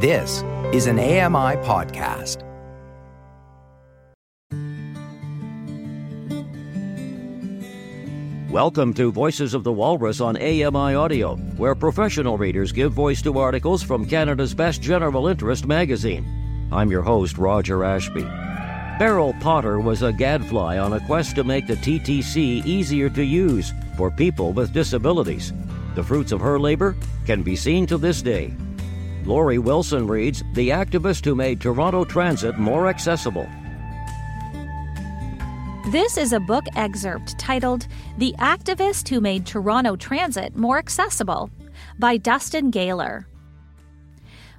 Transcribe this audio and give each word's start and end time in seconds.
This 0.00 0.44
is 0.72 0.86
an 0.86 1.00
AMI 1.00 1.56
podcast. 1.66 2.44
Welcome 8.48 8.94
to 8.94 9.10
Voices 9.10 9.54
of 9.54 9.64
the 9.64 9.72
Walrus 9.72 10.20
on 10.20 10.36
AMI 10.36 10.94
Audio, 10.94 11.34
where 11.56 11.74
professional 11.74 12.38
readers 12.38 12.70
give 12.70 12.92
voice 12.92 13.20
to 13.22 13.40
articles 13.40 13.82
from 13.82 14.06
Canada's 14.06 14.54
best 14.54 14.80
general 14.80 15.26
interest 15.26 15.66
magazine. 15.66 16.24
I'm 16.70 16.92
your 16.92 17.02
host, 17.02 17.36
Roger 17.36 17.82
Ashby. 17.82 18.22
Beryl 19.00 19.34
Potter 19.40 19.80
was 19.80 20.02
a 20.02 20.12
gadfly 20.12 20.78
on 20.78 20.92
a 20.92 21.04
quest 21.06 21.34
to 21.34 21.42
make 21.42 21.66
the 21.66 21.74
TTC 21.74 22.64
easier 22.64 23.10
to 23.10 23.24
use 23.24 23.72
for 23.96 24.12
people 24.12 24.52
with 24.52 24.72
disabilities. 24.72 25.52
The 25.96 26.04
fruits 26.04 26.30
of 26.30 26.40
her 26.40 26.60
labor 26.60 26.94
can 27.26 27.42
be 27.42 27.56
seen 27.56 27.84
to 27.88 27.98
this 27.98 28.22
day. 28.22 28.54
Lori 29.28 29.58
Wilson 29.58 30.06
reads 30.06 30.42
The 30.54 30.70
Activist 30.70 31.22
Who 31.26 31.34
Made 31.34 31.60
Toronto 31.60 32.02
Transit 32.02 32.56
More 32.56 32.88
Accessible. 32.88 33.46
This 35.90 36.16
is 36.16 36.32
a 36.32 36.40
book 36.40 36.64
excerpt 36.76 37.38
titled 37.38 37.86
The 38.16 38.34
Activist 38.38 39.06
Who 39.10 39.20
Made 39.20 39.44
Toronto 39.44 39.96
Transit 39.96 40.56
More 40.56 40.78
Accessible 40.78 41.50
by 41.98 42.16
Dustin 42.16 42.70
Galer. 42.70 43.28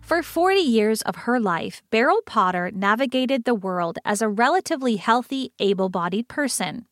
For 0.04 0.22
40 0.22 0.60
years 0.60 1.02
of 1.02 1.16
her 1.16 1.40
life, 1.40 1.82
Beryl 1.90 2.22
Potter 2.28 2.70
navigated 2.72 3.46
the 3.46 3.56
world 3.56 3.98
as 4.06 4.22
a 4.22 4.30
relatively 4.30 4.98
healthy, 4.98 5.52
able 5.58 5.90
bodied 5.90 6.28
person. 6.28 6.86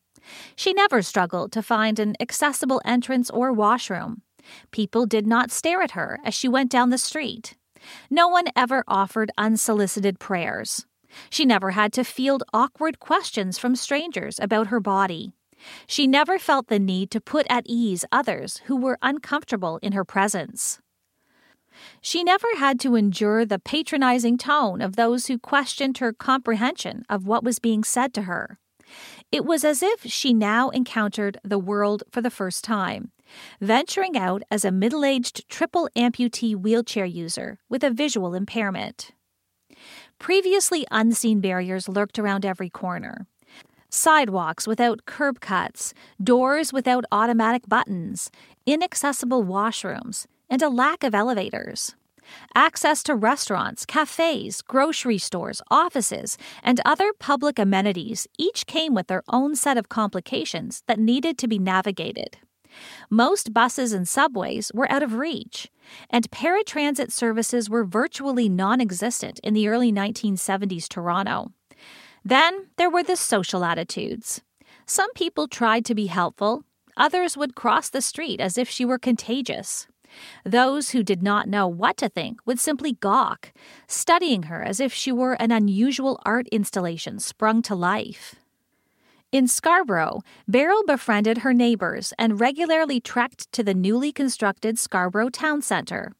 She 0.56 0.72
never 0.72 1.00
struggled 1.00 1.52
to 1.52 1.62
find 1.62 2.00
an 2.00 2.16
accessible 2.18 2.82
entrance 2.84 3.30
or 3.30 3.52
washroom. 3.52 4.22
People 4.72 5.06
did 5.06 5.28
not 5.28 5.52
stare 5.52 5.80
at 5.80 5.92
her 5.92 6.18
as 6.24 6.34
she 6.34 6.48
went 6.48 6.72
down 6.72 6.90
the 6.90 6.98
street. 6.98 7.54
No 8.10 8.28
one 8.28 8.46
ever 8.56 8.84
offered 8.86 9.30
unsolicited 9.38 10.18
prayers. 10.18 10.86
She 11.30 11.44
never 11.44 11.72
had 11.72 11.92
to 11.94 12.04
field 12.04 12.42
awkward 12.52 13.00
questions 13.00 13.58
from 13.58 13.76
strangers 13.76 14.38
about 14.38 14.68
her 14.68 14.80
body. 14.80 15.32
She 15.86 16.06
never 16.06 16.38
felt 16.38 16.68
the 16.68 16.78
need 16.78 17.10
to 17.10 17.20
put 17.20 17.46
at 17.50 17.64
ease 17.66 18.04
others 18.12 18.58
who 18.66 18.76
were 18.76 18.98
uncomfortable 19.02 19.78
in 19.82 19.92
her 19.92 20.04
presence. 20.04 20.80
She 22.00 22.24
never 22.24 22.48
had 22.56 22.80
to 22.80 22.96
endure 22.96 23.44
the 23.44 23.58
patronizing 23.58 24.36
tone 24.38 24.80
of 24.80 24.96
those 24.96 25.26
who 25.26 25.38
questioned 25.38 25.98
her 25.98 26.12
comprehension 26.12 27.04
of 27.08 27.26
what 27.26 27.44
was 27.44 27.58
being 27.58 27.84
said 27.84 28.12
to 28.14 28.22
her. 28.22 28.58
It 29.30 29.44
was 29.44 29.64
as 29.64 29.82
if 29.82 30.04
she 30.04 30.32
now 30.32 30.70
encountered 30.70 31.38
the 31.44 31.58
world 31.58 32.02
for 32.10 32.20
the 32.20 32.30
first 32.30 32.64
time, 32.64 33.12
venturing 33.60 34.16
out 34.16 34.42
as 34.50 34.64
a 34.64 34.72
middle 34.72 35.04
aged 35.04 35.48
triple 35.48 35.88
amputee 35.96 36.54
wheelchair 36.54 37.04
user 37.04 37.58
with 37.68 37.84
a 37.84 37.90
visual 37.90 38.34
impairment. 38.34 39.12
Previously 40.18 40.86
unseen 40.90 41.40
barriers 41.40 41.88
lurked 41.88 42.18
around 42.18 42.44
every 42.44 42.70
corner. 42.70 43.26
Sidewalks 43.90 44.66
without 44.66 45.06
curb 45.06 45.40
cuts, 45.40 45.94
doors 46.22 46.72
without 46.72 47.04
automatic 47.10 47.68
buttons, 47.68 48.30
inaccessible 48.66 49.44
washrooms, 49.44 50.26
and 50.50 50.60
a 50.60 50.68
lack 50.68 51.02
of 51.02 51.14
elevators. 51.14 51.94
Access 52.54 53.02
to 53.04 53.14
restaurants, 53.14 53.86
cafes, 53.86 54.60
grocery 54.60 55.18
stores, 55.18 55.62
offices, 55.70 56.36
and 56.62 56.80
other 56.84 57.12
public 57.18 57.58
amenities 57.58 58.26
each 58.38 58.66
came 58.66 58.92
with 58.92 59.06
their 59.06 59.22
own 59.28 59.56
set 59.56 59.78
of 59.78 59.88
complications 59.88 60.82
that 60.86 60.98
needed 60.98 61.38
to 61.38 61.48
be 61.48 61.58
navigated. 61.58 62.38
Most 63.10 63.52
buses 63.52 63.92
and 63.92 64.06
subways 64.06 64.70
were 64.74 64.90
out 64.90 65.02
of 65.02 65.14
reach, 65.14 65.70
and 66.10 66.30
paratransit 66.30 67.12
services 67.12 67.70
were 67.70 67.84
virtually 67.84 68.48
non 68.48 68.80
existent 68.80 69.40
in 69.42 69.54
the 69.54 69.68
early 69.68 69.92
1970s 69.92 70.88
Toronto. 70.88 71.52
Then 72.24 72.66
there 72.76 72.90
were 72.90 73.02
the 73.02 73.16
social 73.16 73.64
attitudes. 73.64 74.42
Some 74.86 75.12
people 75.12 75.48
tried 75.48 75.84
to 75.86 75.94
be 75.94 76.06
helpful, 76.06 76.64
others 76.96 77.36
would 77.36 77.54
cross 77.54 77.88
the 77.88 78.02
street 78.02 78.40
as 78.40 78.58
if 78.58 78.68
she 78.68 78.84
were 78.84 78.98
contagious. 78.98 79.86
Those 80.44 80.90
who 80.90 81.02
did 81.02 81.22
not 81.22 81.48
know 81.48 81.68
what 81.68 81.96
to 81.98 82.08
think 82.08 82.40
would 82.46 82.58
simply 82.58 82.92
gawk, 82.92 83.52
studying 83.86 84.44
her 84.44 84.62
as 84.62 84.80
if 84.80 84.92
she 84.92 85.12
were 85.12 85.34
an 85.34 85.52
unusual 85.52 86.20
art 86.24 86.48
installation 86.48 87.18
sprung 87.18 87.62
to 87.62 87.74
life. 87.74 88.36
In 89.30 89.46
Scarborough, 89.46 90.22
Beryl 90.48 90.84
befriended 90.86 91.38
her 91.38 91.52
neighbors 91.52 92.14
and 92.18 92.40
regularly 92.40 92.98
trekked 92.98 93.52
to 93.52 93.62
the 93.62 93.74
newly 93.74 94.10
constructed 94.10 94.78
Scarborough 94.78 95.28
Town 95.28 95.60
Centre. 95.60 96.12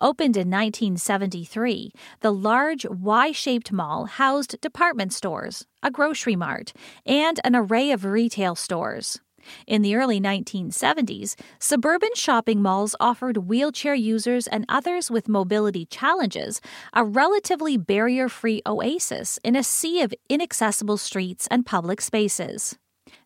Opened 0.00 0.36
in 0.36 0.50
1973, 0.50 1.90
the 2.20 2.30
large 2.30 2.86
Y 2.88 3.32
shaped 3.32 3.72
mall 3.72 4.04
housed 4.04 4.60
department 4.60 5.12
stores, 5.12 5.66
a 5.82 5.90
grocery 5.90 6.36
mart, 6.36 6.72
and 7.04 7.40
an 7.42 7.56
array 7.56 7.90
of 7.90 8.04
retail 8.04 8.54
stores. 8.54 9.20
In 9.66 9.82
the 9.82 9.96
early 9.96 10.20
1970s, 10.20 11.34
suburban 11.58 12.14
shopping 12.14 12.62
malls 12.62 12.96
offered 13.00 13.48
wheelchair 13.48 13.94
users 13.94 14.46
and 14.46 14.64
others 14.68 15.10
with 15.10 15.28
mobility 15.28 15.86
challenges 15.86 16.60
a 16.92 17.04
relatively 17.04 17.76
barrier 17.76 18.28
free 18.28 18.62
oasis 18.66 19.38
in 19.44 19.56
a 19.56 19.62
sea 19.62 20.02
of 20.02 20.14
inaccessible 20.28 20.96
streets 20.96 21.46
and 21.50 21.66
public 21.66 22.00
spaces. 22.00 22.78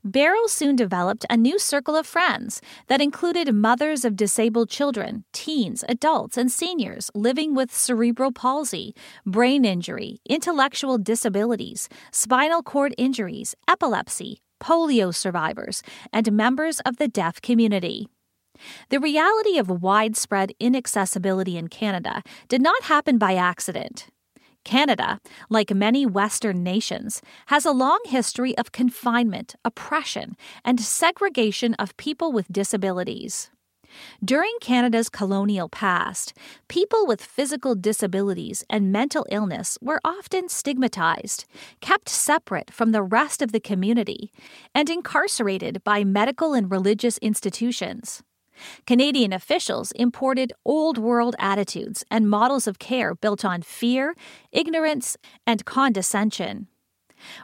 Beryl 0.05 0.49
soon 0.49 0.77
developed 0.77 1.27
a 1.29 1.37
new 1.37 1.59
circle 1.59 1.97
of 1.97 2.07
friends 2.07 2.61
that 2.87 3.01
included 3.01 3.55
mothers 3.55 4.05
of 4.05 4.17
disabled 4.17 4.71
children, 4.71 5.25
teens, 5.33 5.85
adults, 5.89 6.37
and 6.37 6.51
seniors 6.51 7.11
living 7.15 7.55
with 7.55 7.75
cerebral 7.75 8.33
palsy, 8.33 8.95
brain 9.27 9.65
injury, 9.65 10.19
intellectual 10.29 10.99
disabilities, 10.99 11.89
spinal 12.13 12.63
cord 12.63 12.95
injuries, 12.97 13.55
epilepsy, 13.69 14.41
polio 14.61 15.15
survivors, 15.15 15.83
and 16.13 16.33
members 16.33 16.81
of 16.81 16.97
the 16.97 17.09
deaf 17.09 17.41
community. 17.41 18.09
The 18.91 19.01
reality 19.01 19.59
of 19.59 19.83
widespread 19.83 20.53
inaccessibility 20.59 21.57
in 21.57 21.69
Canada 21.69 22.23
did 22.49 22.61
not 22.61 22.85
happen 22.85 23.19
by 23.19 23.35
accident. 23.35 24.09
Canada, 24.65 25.19
like 25.49 25.73
many 25.73 26.05
Western 26.05 26.63
nations, 26.63 27.23
has 27.47 27.65
a 27.65 27.71
long 27.71 28.01
history 28.05 28.57
of 28.59 28.73
confinement, 28.73 29.55
oppression, 29.65 30.37
and 30.65 30.81
segregation 30.81 31.75
of 31.75 31.97
people 31.97 32.33
with 32.33 32.53
disabilities. 32.53 33.51
During 34.25 34.53
Canada's 34.61 35.09
colonial 35.09 35.69
past, 35.69 36.33
people 36.69 37.07
with 37.07 37.23
physical 37.23 37.75
disabilities 37.75 38.65
and 38.69 38.93
mental 38.93 39.27
illness 39.31 39.79
were 39.81 40.01
often 40.05 40.49
stigmatized, 40.49 41.45
kept 41.81 42.09
separate 42.09 42.71
from 42.71 42.93
the 42.93 43.03
rest 43.03 43.43
of 43.43 43.53
the 43.53 43.61
community, 43.61 44.33
and 44.75 44.91
incarcerated 44.91 45.83
by 45.85 46.05
medical 46.05 46.55
and 46.55 46.71
religious 46.71 47.19
institutions. 47.19 48.23
Canadian 48.87 49.33
officials 49.33 49.93
imported 49.93 50.53
old 50.65 50.99
world 50.99 51.37
attitudes 51.39 52.05
and 52.11 52.29
models 52.29 52.67
of 52.67 52.79
care 52.79 53.15
built 53.15 53.45
on 53.45 53.63
fear, 53.63 54.15
ignorance, 54.53 55.17
and 55.47 55.65
condescension. 55.65 56.67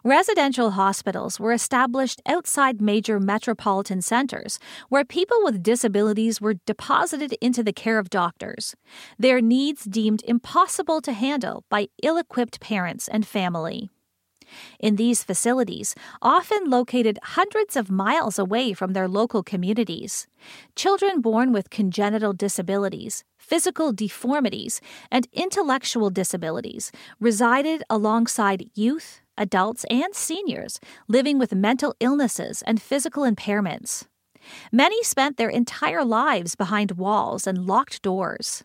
Residential 0.03 0.73
hospitals 0.73 1.41
were 1.41 1.53
established 1.53 2.21
outside 2.27 2.81
major 2.81 3.19
metropolitan 3.19 4.03
centers 4.03 4.59
where 4.89 5.05
people 5.05 5.39
with 5.43 5.63
disabilities 5.63 6.41
were 6.41 6.55
deposited 6.67 7.33
into 7.41 7.63
the 7.63 7.73
care 7.73 7.99
of 7.99 8.11
doctors, 8.11 8.75
their 9.19 9.41
needs 9.41 9.85
deemed 9.85 10.23
impossible 10.25 11.01
to 11.01 11.13
handle 11.13 11.65
by 11.69 11.89
ill 12.03 12.17
equipped 12.17 12.61
parents 12.61 13.09
and 13.09 13.27
family. 13.27 13.91
In 14.79 14.97
these 14.97 15.25
facilities, 15.25 15.95
often 16.23 16.69
located 16.69 17.19
hundreds 17.23 17.77
of 17.77 17.91
miles 17.91 18.39
away 18.39 18.73
from 18.73 18.93
their 18.93 19.09
local 19.09 19.43
communities, 19.43 20.27
children 20.77 21.21
born 21.21 21.53
with 21.53 21.71
congenital 21.71 22.33
disabilities, 22.33 23.25
physical 23.39 23.93
deformities, 23.93 24.81
and 25.11 25.29
intellectual 25.33 26.11
disabilities 26.11 26.93
resided 27.21 27.83
alongside 27.89 28.71
youth, 28.75 29.23
adults, 29.37 29.85
and 29.91 30.15
seniors 30.15 30.81
living 31.09 31.39
with 31.39 31.55
mental 31.55 31.95
illnesses 32.01 32.63
and 32.67 32.81
physical 32.81 33.25
impairments. 33.25 34.07
Many 34.71 35.03
spent 35.03 35.37
their 35.37 35.49
entire 35.49 36.05
lives 36.05 36.55
behind 36.55 36.93
walls 36.93 37.47
and 37.47 37.67
locked 37.67 38.03
doors. 38.03 38.65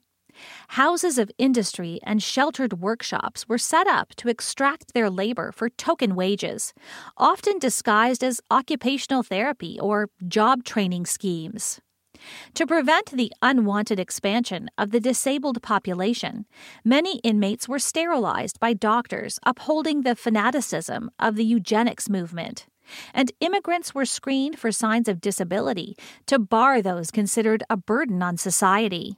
Houses 0.69 1.17
of 1.17 1.31
industry 1.37 1.99
and 2.03 2.23
sheltered 2.23 2.79
workshops 2.79 3.47
were 3.47 3.57
set 3.57 3.87
up 3.87 4.15
to 4.15 4.29
extract 4.29 4.93
their 4.93 5.09
labor 5.09 5.51
for 5.51 5.69
token 5.69 6.15
wages, 6.15 6.73
often 7.17 7.59
disguised 7.59 8.23
as 8.23 8.41
occupational 8.49 9.23
therapy 9.23 9.77
or 9.81 10.09
job 10.27 10.63
training 10.63 11.05
schemes. 11.05 11.81
To 12.55 12.67
prevent 12.67 13.11
the 13.11 13.31
unwanted 13.41 13.99
expansion 13.99 14.69
of 14.77 14.91
the 14.91 14.99
disabled 14.99 15.61
population, 15.61 16.45
many 16.83 17.19
inmates 17.19 17.67
were 17.67 17.79
sterilized 17.79 18.59
by 18.59 18.73
doctors 18.73 19.39
upholding 19.43 20.01
the 20.01 20.15
fanaticism 20.15 21.11
of 21.19 21.35
the 21.35 21.45
eugenics 21.45 22.09
movement, 22.09 22.67
and 23.13 23.31
immigrants 23.39 23.93
were 23.93 24.05
screened 24.05 24.57
for 24.57 24.71
signs 24.71 25.07
of 25.07 25.21
disability 25.21 25.95
to 26.25 26.39
bar 26.39 26.81
those 26.81 27.11
considered 27.11 27.63
a 27.69 27.77
burden 27.77 28.21
on 28.23 28.37
society. 28.37 29.17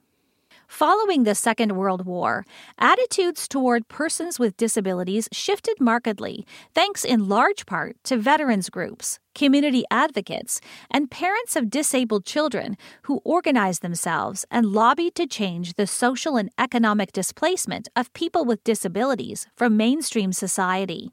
Following 0.71 1.25
the 1.25 1.35
Second 1.35 1.75
World 1.75 2.05
War, 2.05 2.45
attitudes 2.79 3.45
toward 3.45 3.89
persons 3.89 4.39
with 4.39 4.55
disabilities 4.55 5.27
shifted 5.33 5.81
markedly, 5.81 6.47
thanks 6.73 7.03
in 7.03 7.27
large 7.27 7.65
part 7.65 7.97
to 8.05 8.15
veterans 8.15 8.69
groups, 8.69 9.19
community 9.35 9.83
advocates, 9.91 10.61
and 10.89 11.11
parents 11.11 11.57
of 11.57 11.69
disabled 11.69 12.25
children 12.25 12.77
who 13.01 13.19
organized 13.25 13.81
themselves 13.81 14.45
and 14.49 14.65
lobbied 14.65 15.13
to 15.15 15.27
change 15.27 15.73
the 15.73 15.85
social 15.85 16.37
and 16.37 16.49
economic 16.57 17.11
displacement 17.11 17.89
of 17.97 18.13
people 18.13 18.45
with 18.45 18.63
disabilities 18.63 19.47
from 19.57 19.75
mainstream 19.75 20.31
society 20.31 21.11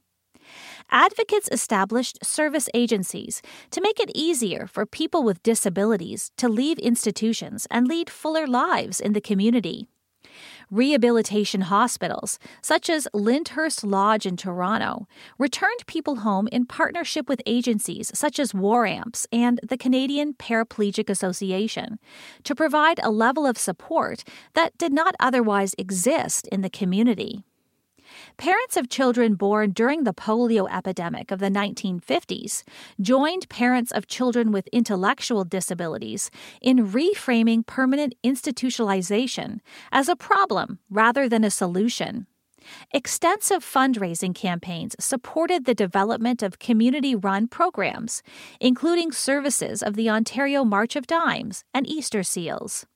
advocates 0.90 1.49
established 1.52 2.25
service 2.25 2.69
agencies 2.75 3.43
to 3.70 3.81
make 3.81 4.00
it 4.00 4.11
easier 4.14 4.67
for 4.67 4.87
people 4.87 5.23
with 5.23 5.43
disabilities 5.43 6.31
to 6.37 6.49
leave 6.49 6.79
institutions 6.79 7.67
and 7.70 7.87
lead 7.87 8.11
fuller 8.11 8.46
lives 8.46 9.00
in 9.00 9.12
the 9.12 9.20
community. 9.20 9.88
Rehabilitation 10.70 11.62
hospitals, 11.62 12.38
such 12.61 12.90
as 12.90 13.08
Lyndhurst 13.14 13.85
Lodge 13.85 14.26
in 14.26 14.37
Toronto, 14.37 15.06
returned 15.38 15.87
people 15.87 16.17
home 16.17 16.46
in 16.52 16.67
partnership 16.67 17.29
with 17.29 17.41
agencies 17.46 18.11
such 18.14 18.38
as 18.38 18.52
War 18.52 18.84
Amps 18.84 19.26
and 19.32 19.61
the 19.67 19.79
Canadian 19.79 20.34
Paraplegic 20.34 21.08
Association 21.08 21.99
to 22.44 22.55
provide 22.55 23.00
a 23.02 23.11
level 23.11 23.46
of 23.46 23.56
support 23.56 24.25
that 24.52 24.76
did 24.76 24.93
not 24.93 25.14
otherwise 25.19 25.75
exist 25.79 26.46
in 26.49 26.61
the 26.61 26.70
community. 26.70 27.44
Parents 28.38 28.76
of 28.76 28.88
children 28.88 29.35
born 29.35 29.73
during 29.73 30.05
the 30.05 30.14
polio 30.14 30.70
epidemic 30.70 31.32
of 31.32 31.40
the 31.40 31.50
1950s 31.50 32.62
joined 33.00 33.49
parents 33.49 33.90
of 33.90 34.06
children 34.06 34.52
with 34.52 34.69
intellectual 34.69 35.43
disabilities 35.43 36.31
in 36.62 36.87
reframing 36.87 37.67
permanent 37.67 38.14
institutionalization 38.23 39.58
as 39.90 40.08
a 40.08 40.14
problem 40.14 40.79
rather 40.88 41.29
than 41.29 41.43
a 41.43 41.50
solution. 41.50 42.29
Extensive 42.94 43.64
fundraising 43.64 44.37
campaigns 44.37 44.94
supported 45.00 45.64
the 45.64 45.75
development 45.75 46.41
of 46.41 46.61
community 46.61 47.17
run 47.17 47.49
programs, 47.49 48.23
including 48.61 49.11
services 49.11 49.82
of 49.82 49.96
the 49.96 50.08
Ontario 50.08 50.62
March 50.62 50.94
of 50.94 51.08
Dimes 51.08 51.64
and 51.75 51.88
Easter 51.88 52.23
Seals. 52.23 52.87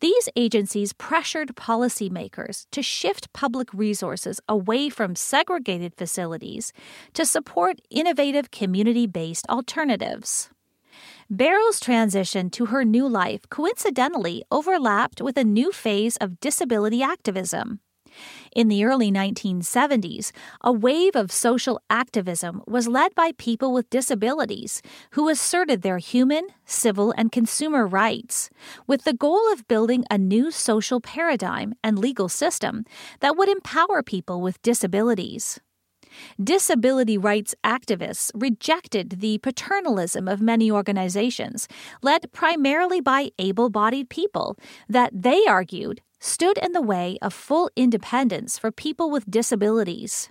These 0.00 0.28
agencies 0.36 0.92
pressured 0.92 1.56
policymakers 1.56 2.66
to 2.72 2.82
shift 2.82 3.32
public 3.32 3.72
resources 3.72 4.40
away 4.48 4.88
from 4.88 5.16
segregated 5.16 5.94
facilities 5.96 6.72
to 7.14 7.24
support 7.24 7.80
innovative 7.90 8.50
community 8.50 9.06
based 9.06 9.46
alternatives. 9.48 10.50
Beryl's 11.30 11.80
transition 11.80 12.50
to 12.50 12.66
her 12.66 12.84
new 12.84 13.08
life 13.08 13.48
coincidentally 13.48 14.44
overlapped 14.50 15.20
with 15.20 15.36
a 15.36 15.44
new 15.44 15.72
phase 15.72 16.16
of 16.18 16.38
disability 16.40 17.02
activism. 17.02 17.80
In 18.54 18.68
the 18.68 18.84
early 18.84 19.10
1970s, 19.10 20.30
a 20.60 20.72
wave 20.72 21.16
of 21.16 21.32
social 21.32 21.80
activism 21.90 22.62
was 22.66 22.88
led 22.88 23.14
by 23.14 23.32
people 23.38 23.72
with 23.72 23.90
disabilities 23.90 24.82
who 25.10 25.28
asserted 25.28 25.82
their 25.82 25.98
human, 25.98 26.46
civil, 26.64 27.12
and 27.16 27.32
consumer 27.32 27.86
rights, 27.86 28.50
with 28.86 29.04
the 29.04 29.14
goal 29.14 29.52
of 29.52 29.66
building 29.68 30.04
a 30.10 30.18
new 30.18 30.50
social 30.50 31.00
paradigm 31.00 31.74
and 31.82 31.98
legal 31.98 32.28
system 32.28 32.84
that 33.20 33.36
would 33.36 33.48
empower 33.48 34.02
people 34.02 34.40
with 34.40 34.62
disabilities. 34.62 35.60
Disability 36.42 37.18
rights 37.18 37.54
activists 37.64 38.30
rejected 38.34 39.20
the 39.20 39.38
paternalism 39.38 40.28
of 40.28 40.40
many 40.40 40.70
organizations, 40.70 41.68
led 42.02 42.32
primarily 42.32 43.00
by 43.00 43.30
able 43.38 43.70
bodied 43.70 44.08
people, 44.08 44.56
that 44.88 45.10
they 45.12 45.44
argued 45.46 46.00
stood 46.24 46.56
in 46.58 46.72
the 46.72 46.80
way 46.80 47.18
of 47.20 47.34
full 47.34 47.70
independence 47.76 48.58
for 48.58 48.70
people 48.72 49.10
with 49.10 49.30
disabilities. 49.30 50.30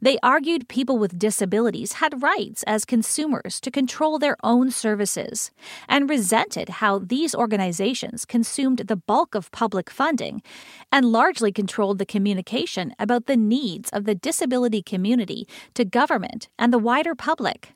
They 0.00 0.18
argued 0.20 0.66
people 0.66 0.98
with 0.98 1.18
disabilities 1.18 1.94
had 1.94 2.22
rights 2.22 2.64
as 2.64 2.84
consumers 2.84 3.60
to 3.60 3.70
control 3.70 4.18
their 4.18 4.36
own 4.42 4.72
services 4.72 5.52
and 5.88 6.10
resented 6.10 6.68
how 6.68 6.98
these 6.98 7.36
organizations 7.36 8.24
consumed 8.24 8.78
the 8.78 8.96
bulk 8.96 9.36
of 9.36 9.52
public 9.52 9.88
funding 9.88 10.42
and 10.90 11.12
largely 11.12 11.52
controlled 11.52 11.98
the 11.98 12.06
communication 12.06 12.92
about 12.98 13.26
the 13.26 13.36
needs 13.36 13.88
of 13.90 14.04
the 14.04 14.16
disability 14.16 14.82
community 14.82 15.46
to 15.74 15.84
government 15.84 16.48
and 16.58 16.72
the 16.72 16.78
wider 16.78 17.14
public. 17.14 17.74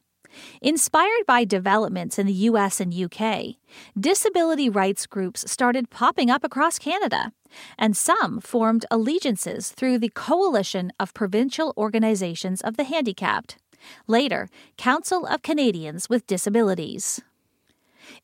Inspired 0.60 1.26
by 1.26 1.44
developments 1.44 2.18
in 2.18 2.26
the 2.26 2.32
US 2.50 2.80
and 2.80 2.92
UK, 2.92 3.56
disability 3.98 4.68
rights 4.68 5.06
groups 5.06 5.50
started 5.50 5.90
popping 5.90 6.30
up 6.30 6.44
across 6.44 6.78
Canada, 6.78 7.32
and 7.78 7.96
some 7.96 8.40
formed 8.40 8.86
allegiances 8.90 9.70
through 9.70 9.98
the 9.98 10.10
Coalition 10.10 10.92
of 10.98 11.14
Provincial 11.14 11.72
Organizations 11.76 12.60
of 12.60 12.76
the 12.76 12.84
Handicapped, 12.84 13.56
later, 14.06 14.48
Council 14.76 15.26
of 15.26 15.42
Canadians 15.42 16.08
with 16.08 16.26
Disabilities. 16.26 17.20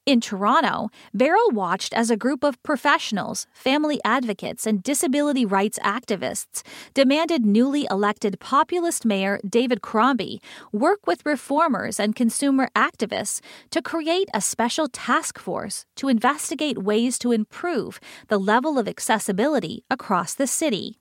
In 0.04 0.20
Toronto, 0.20 0.90
Beryl 1.14 1.50
watched 1.52 1.94
as 1.94 2.10
a 2.10 2.16
group 2.16 2.42
of 2.42 2.60
professionals, 2.64 3.46
family 3.52 4.00
advocates, 4.04 4.66
and 4.66 4.82
disability 4.82 5.44
rights 5.46 5.78
activists 5.78 6.62
demanded 6.92 7.46
newly 7.46 7.86
elected 7.88 8.40
populist 8.40 9.04
mayor 9.04 9.38
David 9.48 9.80
Crombie 9.80 10.42
work 10.72 11.06
with 11.06 11.24
reformers 11.24 12.00
and 12.00 12.16
consumer 12.16 12.68
activists 12.74 13.40
to 13.70 13.80
create 13.80 14.28
a 14.34 14.40
special 14.40 14.88
task 14.88 15.38
force 15.38 15.86
to 15.94 16.08
investigate 16.08 16.78
ways 16.78 17.16
to 17.20 17.30
improve 17.30 18.00
the 18.26 18.38
level 18.38 18.80
of 18.80 18.88
accessibility 18.88 19.84
across 19.88 20.34
the 20.34 20.48
city. 20.48 20.98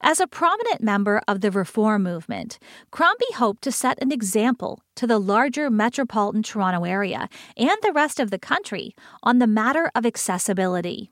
As 0.00 0.20
a 0.20 0.26
prominent 0.26 0.82
member 0.82 1.20
of 1.26 1.40
the 1.40 1.50
reform 1.50 2.02
movement, 2.02 2.58
Crombie 2.90 3.34
hoped 3.34 3.62
to 3.62 3.72
set 3.72 4.02
an 4.02 4.12
example 4.12 4.80
to 4.96 5.06
the 5.06 5.18
larger 5.18 5.70
metropolitan 5.70 6.42
Toronto 6.42 6.84
area 6.84 7.28
and 7.56 7.76
the 7.82 7.92
rest 7.92 8.20
of 8.20 8.30
the 8.30 8.38
country 8.38 8.94
on 9.22 9.38
the 9.38 9.46
matter 9.46 9.90
of 9.94 10.06
accessibility. 10.06 11.10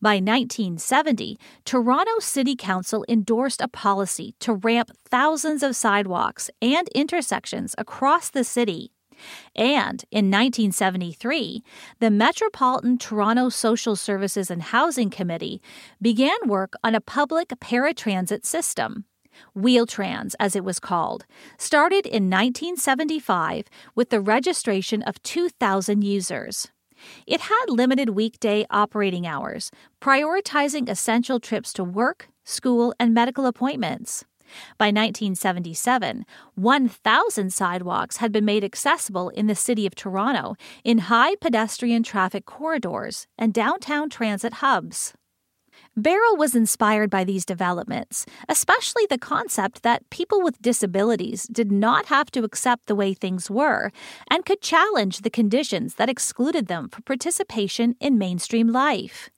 By 0.00 0.16
1970, 0.16 1.38
Toronto 1.64 2.18
City 2.18 2.54
Council 2.56 3.04
endorsed 3.08 3.60
a 3.60 3.68
policy 3.68 4.34
to 4.40 4.54
ramp 4.54 4.90
thousands 5.08 5.62
of 5.62 5.76
sidewalks 5.76 6.50
and 6.60 6.88
intersections 6.88 7.74
across 7.78 8.30
the 8.30 8.44
city 8.44 8.92
and 9.54 10.04
in 10.10 10.30
1973, 10.30 11.62
the 12.00 12.10
Metropolitan 12.10 12.98
Toronto 12.98 13.48
Social 13.48 13.96
Services 13.96 14.50
and 14.50 14.62
Housing 14.62 15.10
Committee 15.10 15.60
began 16.00 16.36
work 16.46 16.74
on 16.82 16.94
a 16.94 17.00
public 17.00 17.48
paratransit 17.48 18.44
system. 18.44 19.04
Wheel-Trans, 19.54 20.34
as 20.38 20.54
it 20.54 20.64
was 20.64 20.78
called, 20.78 21.24
started 21.58 22.06
in 22.06 22.28
1975 22.28 23.66
with 23.94 24.10
the 24.10 24.20
registration 24.20 25.02
of 25.02 25.22
2,000 25.22 26.02
users. 26.02 26.68
It 27.26 27.42
had 27.42 27.64
limited 27.68 28.10
weekday 28.10 28.66
operating 28.70 29.26
hours, 29.26 29.70
prioritizing 30.00 30.88
essential 30.88 31.40
trips 31.40 31.72
to 31.74 31.84
work, 31.84 32.28
school, 32.44 32.94
and 32.98 33.12
medical 33.14 33.46
appointments. 33.46 34.24
By 34.78 34.86
1977, 34.86 36.24
1,000 36.54 37.52
sidewalks 37.52 38.18
had 38.18 38.32
been 38.32 38.44
made 38.44 38.64
accessible 38.64 39.28
in 39.30 39.46
the 39.46 39.54
city 39.54 39.86
of 39.86 39.94
Toronto 39.94 40.54
in 40.84 40.98
high 40.98 41.36
pedestrian 41.36 42.02
traffic 42.02 42.46
corridors 42.46 43.26
and 43.38 43.52
downtown 43.52 44.10
transit 44.10 44.54
hubs. 44.54 45.14
Beryl 45.96 46.36
was 46.36 46.54
inspired 46.54 47.10
by 47.10 47.22
these 47.22 47.44
developments, 47.44 48.24
especially 48.48 49.06
the 49.10 49.18
concept 49.18 49.82
that 49.82 50.08
people 50.08 50.40
with 50.40 50.62
disabilities 50.62 51.42
did 51.44 51.70
not 51.70 52.06
have 52.06 52.30
to 52.30 52.44
accept 52.44 52.86
the 52.86 52.94
way 52.94 53.12
things 53.12 53.50
were 53.50 53.92
and 54.30 54.46
could 54.46 54.62
challenge 54.62 55.18
the 55.18 55.30
conditions 55.30 55.96
that 55.96 56.08
excluded 56.08 56.66
them 56.66 56.88
from 56.88 57.02
participation 57.02 57.94
in 58.00 58.16
mainstream 58.16 58.68
life. 58.68 59.28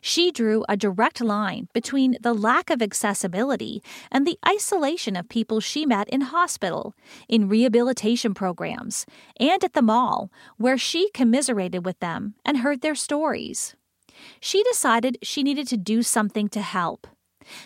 She 0.00 0.30
drew 0.30 0.64
a 0.68 0.76
direct 0.76 1.20
line 1.20 1.68
between 1.72 2.16
the 2.20 2.34
lack 2.34 2.70
of 2.70 2.82
accessibility 2.82 3.82
and 4.10 4.26
the 4.26 4.38
isolation 4.46 5.16
of 5.16 5.28
people 5.28 5.60
she 5.60 5.86
met 5.86 6.08
in 6.08 6.22
hospital, 6.22 6.94
in 7.28 7.48
rehabilitation 7.48 8.34
programs, 8.34 9.06
and 9.38 9.62
at 9.64 9.72
the 9.72 9.82
mall, 9.82 10.30
where 10.56 10.78
she 10.78 11.10
commiserated 11.10 11.84
with 11.84 11.98
them 12.00 12.34
and 12.44 12.58
heard 12.58 12.80
their 12.80 12.94
stories. 12.94 13.74
She 14.40 14.62
decided 14.64 15.18
she 15.22 15.42
needed 15.42 15.66
to 15.68 15.76
do 15.76 16.02
something 16.02 16.48
to 16.50 16.60
help. 16.60 17.06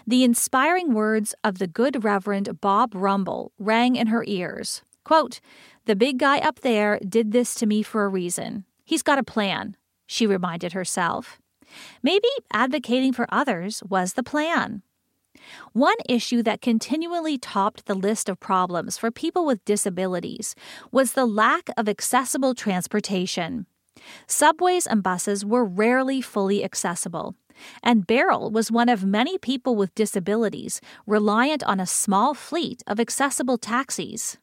The 0.07 0.25
inspiring 0.25 0.93
words 0.93 1.35
of 1.45 1.59
the 1.59 1.67
good 1.67 2.05
Reverend 2.05 2.61
Bob 2.61 2.95
Rumble 2.95 3.53
rang 3.59 3.97
in 3.97 4.09
her 4.09 4.25
ears. 4.27 4.83
Quote, 5.05 5.41
The 5.87 5.97
big 5.97 6.19
guy 6.19 6.39
up 6.39 6.61
there 6.61 6.99
did 7.07 7.33
this 7.33 7.55
to 7.57 7.67
me 7.67 7.83
for 7.83 8.05
a 8.05 8.09
reason. 8.09 8.65
He's 8.85 9.03
got 9.03 9.19
a 9.19 9.23
plan, 9.23 9.77
she 10.07 10.27
reminded 10.27 10.73
herself. 10.73 11.39
Maybe 12.03 12.29
advocating 12.53 13.13
for 13.13 13.27
others 13.31 13.83
was 13.89 14.15
the 14.15 14.23
plan. 14.23 14.83
One 15.73 15.97
issue 16.09 16.43
that 16.43 16.61
continually 16.61 17.39
topped 17.39 17.87
the 17.87 17.95
list 17.95 18.29
of 18.29 18.41
problems 18.41 18.99
for 18.99 19.11
people 19.11 19.47
with 19.47 19.65
disabilities 19.65 20.55
was 20.91 21.13
the 21.13 21.27
lack 21.27 21.71
of 21.77 21.89
accessible 21.89 22.55
transportation. 22.55 23.67
Subways 24.27 24.87
and 24.87 25.03
buses 25.03 25.45
were 25.45 25.65
rarely 25.65 26.21
fully 26.21 26.65
accessible, 26.65 27.35
and 27.83 28.07
Beryl 28.07 28.51
was 28.51 28.71
one 28.71 28.89
of 28.89 29.05
many 29.05 29.39
people 29.39 29.75
with 29.77 29.95
disabilities 29.95 30.81
reliant 31.07 31.63
on 31.65 31.81
a 31.81 31.87
small 31.87 32.35
fleet 32.35 32.83
of 32.87 33.01
accessible 33.01 33.59
taxis. 33.59 34.39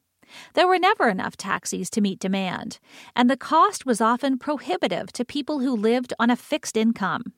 There 0.53 0.67
were 0.67 0.79
never 0.79 1.09
enough 1.09 1.37
taxis 1.37 1.89
to 1.91 2.01
meet 2.01 2.19
demand, 2.19 2.79
and 3.15 3.29
the 3.29 3.37
cost 3.37 3.85
was 3.85 4.01
often 4.01 4.37
prohibitive 4.37 5.11
to 5.13 5.25
people 5.25 5.59
who 5.59 5.75
lived 5.75 6.13
on 6.19 6.29
a 6.29 6.35
fixed 6.35 6.77
income. 6.77 7.33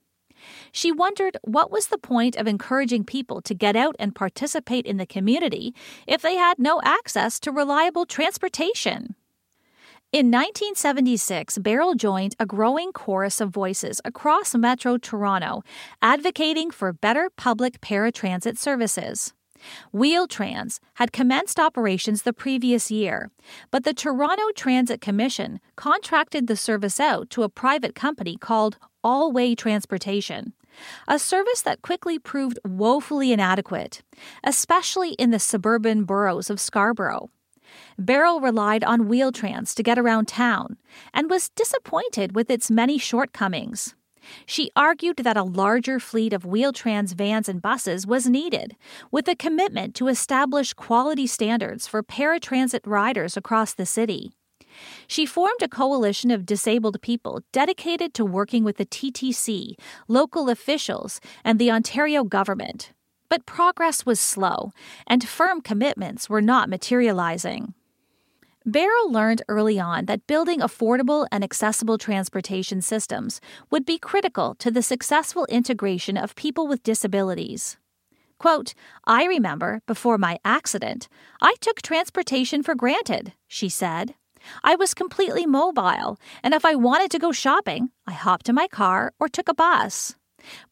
She 0.71 0.91
wondered 0.91 1.37
what 1.41 1.71
was 1.71 1.87
the 1.87 1.97
point 1.97 2.35
of 2.35 2.47
encouraging 2.47 3.03
people 3.03 3.41
to 3.41 3.55
get 3.55 3.75
out 3.75 3.95
and 3.99 4.15
participate 4.15 4.85
in 4.85 4.97
the 4.97 5.05
community 5.05 5.73
if 6.05 6.21
they 6.21 6.35
had 6.35 6.59
no 6.59 6.81
access 6.83 7.39
to 7.41 7.51
reliable 7.51 8.05
transportation. 8.05 9.15
In 10.13 10.31
1976, 10.31 11.57
Beryl 11.57 11.93
joined 11.93 12.35
a 12.39 12.45
growing 12.45 12.93
chorus 12.93 13.41
of 13.41 13.49
voices 13.49 13.99
across 14.05 14.55
Metro 14.55 14.97
Toronto 14.97 15.63
advocating 16.01 16.71
for 16.71 16.93
better 16.93 17.29
public 17.35 17.81
paratransit 17.81 18.57
services. 18.57 19.33
Wheel-Trans 19.91 20.79
had 20.95 21.11
commenced 21.11 21.59
operations 21.59 22.21
the 22.21 22.33
previous 22.33 22.91
year, 22.91 23.31
but 23.71 23.83
the 23.83 23.93
Toronto 23.93 24.43
Transit 24.55 25.01
Commission 25.01 25.59
contracted 25.75 26.47
the 26.47 26.55
service 26.55 26.99
out 26.99 27.29
to 27.31 27.43
a 27.43 27.49
private 27.49 27.95
company 27.95 28.37
called 28.37 28.77
All 29.03 29.31
Way 29.31 29.55
Transportation, 29.55 30.53
a 31.07 31.19
service 31.19 31.61
that 31.61 31.81
quickly 31.81 32.19
proved 32.19 32.59
woefully 32.65 33.31
inadequate, 33.31 34.03
especially 34.43 35.11
in 35.13 35.31
the 35.31 35.39
suburban 35.39 36.03
boroughs 36.03 36.49
of 36.49 36.59
Scarborough. 36.59 37.29
Beryl 37.99 38.39
relied 38.39 38.83
on 38.83 39.07
Wheel-Trans 39.07 39.75
to 39.75 39.83
get 39.83 39.99
around 39.99 40.27
town 40.27 40.77
and 41.13 41.29
was 41.29 41.49
disappointed 41.49 42.35
with 42.35 42.49
its 42.49 42.71
many 42.71 42.97
shortcomings. 42.97 43.93
She 44.45 44.71
argued 44.75 45.17
that 45.17 45.37
a 45.37 45.43
larger 45.43 45.99
fleet 45.99 46.33
of 46.33 46.45
Wheel-Trans 46.45 47.13
vans 47.13 47.49
and 47.49 47.61
buses 47.61 48.05
was 48.07 48.27
needed, 48.27 48.75
with 49.11 49.27
a 49.27 49.35
commitment 49.35 49.95
to 49.95 50.07
establish 50.07 50.73
quality 50.73 51.27
standards 51.27 51.87
for 51.87 52.03
paratransit 52.03 52.81
riders 52.85 53.37
across 53.37 53.73
the 53.73 53.85
city. 53.85 54.31
She 55.07 55.25
formed 55.25 55.61
a 55.61 55.67
coalition 55.67 56.29
of 56.29 56.45
disabled 56.45 57.01
people 57.01 57.41
dedicated 57.51 58.13
to 58.13 58.25
working 58.25 58.63
with 58.63 58.77
the 58.77 58.85
TTC, 58.85 59.73
local 60.07 60.49
officials, 60.49 61.19
and 61.43 61.57
the 61.57 61.71
Ontario 61.71 62.23
government. 62.23 62.93
But 63.29 63.45
progress 63.45 64.05
was 64.05 64.19
slow, 64.19 64.71
and 65.05 65.27
firm 65.27 65.61
commitments 65.61 66.29
were 66.29 66.41
not 66.41 66.69
materializing. 66.69 67.73
Beryl 68.69 69.09
learned 69.09 69.43
early 69.47 69.79
on 69.79 70.07
that 70.07 70.27
building 70.27 70.59
affordable 70.59 71.25
and 71.31 71.41
accessible 71.41 71.97
transportation 71.97 72.81
systems 72.81 73.39
would 73.71 73.85
be 73.85 73.97
critical 73.97 74.55
to 74.55 74.69
the 74.69 74.81
successful 74.81 75.45
integration 75.45 76.17
of 76.17 76.35
people 76.35 76.67
with 76.67 76.83
disabilities. 76.83 77.77
Quote, 78.39 78.73
I 79.05 79.23
remember, 79.23 79.81
before 79.87 80.17
my 80.17 80.37
accident, 80.43 81.07
I 81.41 81.55
took 81.61 81.81
transportation 81.81 82.61
for 82.61 82.75
granted, 82.75 83.31
she 83.47 83.69
said. 83.69 84.15
I 84.65 84.75
was 84.75 84.93
completely 84.93 85.45
mobile, 85.45 86.19
and 86.43 86.53
if 86.53 86.65
I 86.65 86.75
wanted 86.75 87.09
to 87.11 87.19
go 87.19 87.31
shopping, 87.31 87.91
I 88.05 88.11
hopped 88.11 88.49
in 88.49 88.55
my 88.55 88.67
car 88.67 89.13
or 89.17 89.29
took 89.29 89.47
a 89.47 89.53
bus. 89.53 90.17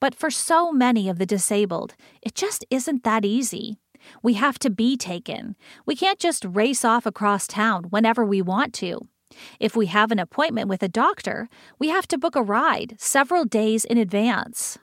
But 0.02 0.14
for 0.14 0.30
so 0.30 0.74
many 0.74 1.08
of 1.08 1.18
the 1.18 1.26
disabled, 1.26 1.96
it 2.22 2.36
just 2.36 2.66
isn't 2.70 3.06
that 3.06 3.24
easy. 3.24 3.78
We 4.22 4.34
have 4.34 4.60
to 4.60 4.70
be 4.70 4.98
taken. 4.98 5.56
We 5.86 5.96
can't 5.96 6.20
just 6.20 6.46
race 6.46 6.86
off 6.86 7.06
across 7.06 7.48
town 7.48 7.86
whenever 7.86 8.26
we 8.26 8.42
want 8.42 8.74
to. 8.76 9.02
If 9.60 9.76
we 9.76 9.88
have 9.88 10.12
an 10.12 10.20
appointment 10.20 10.70
with 10.70 10.84
a 10.84 10.88
doctor, 10.88 11.50
we 11.80 11.90
have 11.90 12.08
to 12.10 12.18
book 12.18 12.36
a 12.36 12.44
ride 12.44 12.96
several 12.98 13.46
days 13.46 13.86
in 13.86 13.98
advance. 13.98 14.78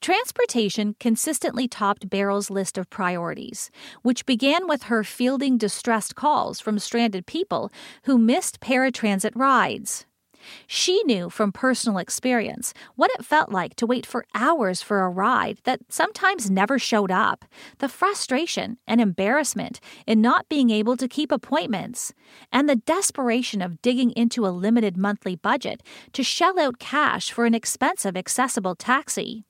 Transportation 0.00 0.96
consistently 0.98 1.68
topped 1.68 2.08
Beryl's 2.08 2.50
list 2.50 2.78
of 2.78 2.88
priorities, 2.90 3.70
which 4.02 4.26
began 4.26 4.66
with 4.66 4.84
her 4.84 5.04
fielding 5.04 5.58
distressed 5.58 6.14
calls 6.14 6.60
from 6.60 6.78
stranded 6.78 7.26
people 7.26 7.70
who 8.04 8.18
missed 8.18 8.60
paratransit 8.60 9.32
rides. 9.34 10.06
She 10.66 11.02
knew 11.04 11.30
from 11.30 11.52
personal 11.52 11.98
experience 11.98 12.72
what 12.96 13.10
it 13.12 13.24
felt 13.24 13.50
like 13.50 13.74
to 13.76 13.86
wait 13.86 14.06
for 14.06 14.26
hours 14.34 14.82
for 14.82 15.02
a 15.02 15.10
ride 15.10 15.58
that 15.64 15.80
sometimes 15.88 16.50
never 16.50 16.78
showed 16.78 17.10
up, 17.10 17.44
the 17.78 17.88
frustration 17.88 18.78
and 18.86 19.00
embarrassment 19.00 19.80
in 20.06 20.20
not 20.20 20.48
being 20.48 20.70
able 20.70 20.96
to 20.96 21.08
keep 21.08 21.32
appointments, 21.32 22.12
and 22.52 22.68
the 22.68 22.76
desperation 22.76 23.62
of 23.62 23.82
digging 23.82 24.12
into 24.12 24.46
a 24.46 24.48
limited 24.48 24.96
monthly 24.96 25.36
budget 25.36 25.82
to 26.12 26.22
shell 26.22 26.58
out 26.58 26.78
cash 26.78 27.32
for 27.32 27.46
an 27.46 27.54
expensive 27.54 28.16
accessible 28.16 28.74
taxi. 28.74 29.47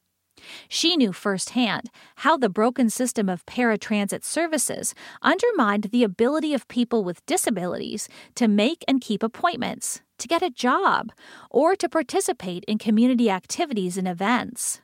She 0.69 0.97
knew 0.97 1.12
firsthand 1.12 1.90
how 2.17 2.37
the 2.37 2.49
broken 2.49 2.90
system 2.90 3.28
of 3.28 3.47
paratransit 3.47 4.25
services 4.25 4.95
undermined 5.23 5.85
the 5.85 6.05
ability 6.05 6.55
of 6.55 6.69
people 6.69 7.05
with 7.05 7.25
disabilities 7.26 8.09
to 8.35 8.49
make 8.49 8.85
and 8.88 9.00
keep 9.00 9.23
appointments, 9.23 10.00
to 10.19 10.28
get 10.28 10.43
a 10.43 10.50
job, 10.50 11.12
or 11.50 11.76
to 11.76 11.88
participate 11.88 12.64
in 12.64 12.78
community 12.78 13.31
activities 13.31 13.97
and 13.97 14.09
events. 14.09 14.81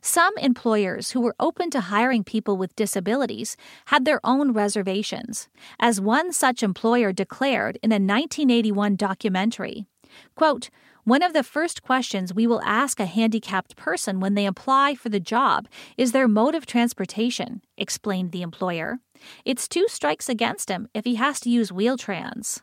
Some 0.00 0.36
employers 0.38 1.12
who 1.12 1.20
were 1.20 1.36
open 1.38 1.70
to 1.70 1.80
hiring 1.80 2.24
people 2.24 2.56
with 2.56 2.74
disabilities 2.76 3.56
had 3.86 4.04
their 4.04 4.20
own 4.24 4.52
reservations, 4.52 5.48
as 5.78 6.00
one 6.00 6.32
such 6.32 6.62
employer 6.62 7.12
declared 7.12 7.78
in 7.82 7.92
a 7.92 7.94
1981 7.94 8.96
documentary. 8.96 9.86
Quote, 10.34 10.70
one 11.04 11.22
of 11.22 11.32
the 11.32 11.42
first 11.42 11.82
questions 11.82 12.34
we 12.34 12.46
will 12.46 12.62
ask 12.62 13.00
a 13.00 13.06
handicapped 13.06 13.76
person 13.76 14.20
when 14.20 14.34
they 14.34 14.46
apply 14.46 14.94
for 14.94 15.08
the 15.08 15.20
job 15.20 15.68
is 15.96 16.12
their 16.12 16.28
mode 16.28 16.54
of 16.54 16.66
transportation, 16.66 17.62
explained 17.76 18.32
the 18.32 18.42
employer. 18.42 18.98
It's 19.44 19.68
two 19.68 19.86
strikes 19.88 20.28
against 20.28 20.68
him 20.68 20.88
if 20.94 21.04
he 21.04 21.16
has 21.16 21.40
to 21.40 21.50
use 21.50 21.72
Wheel-Trans. 21.72 22.62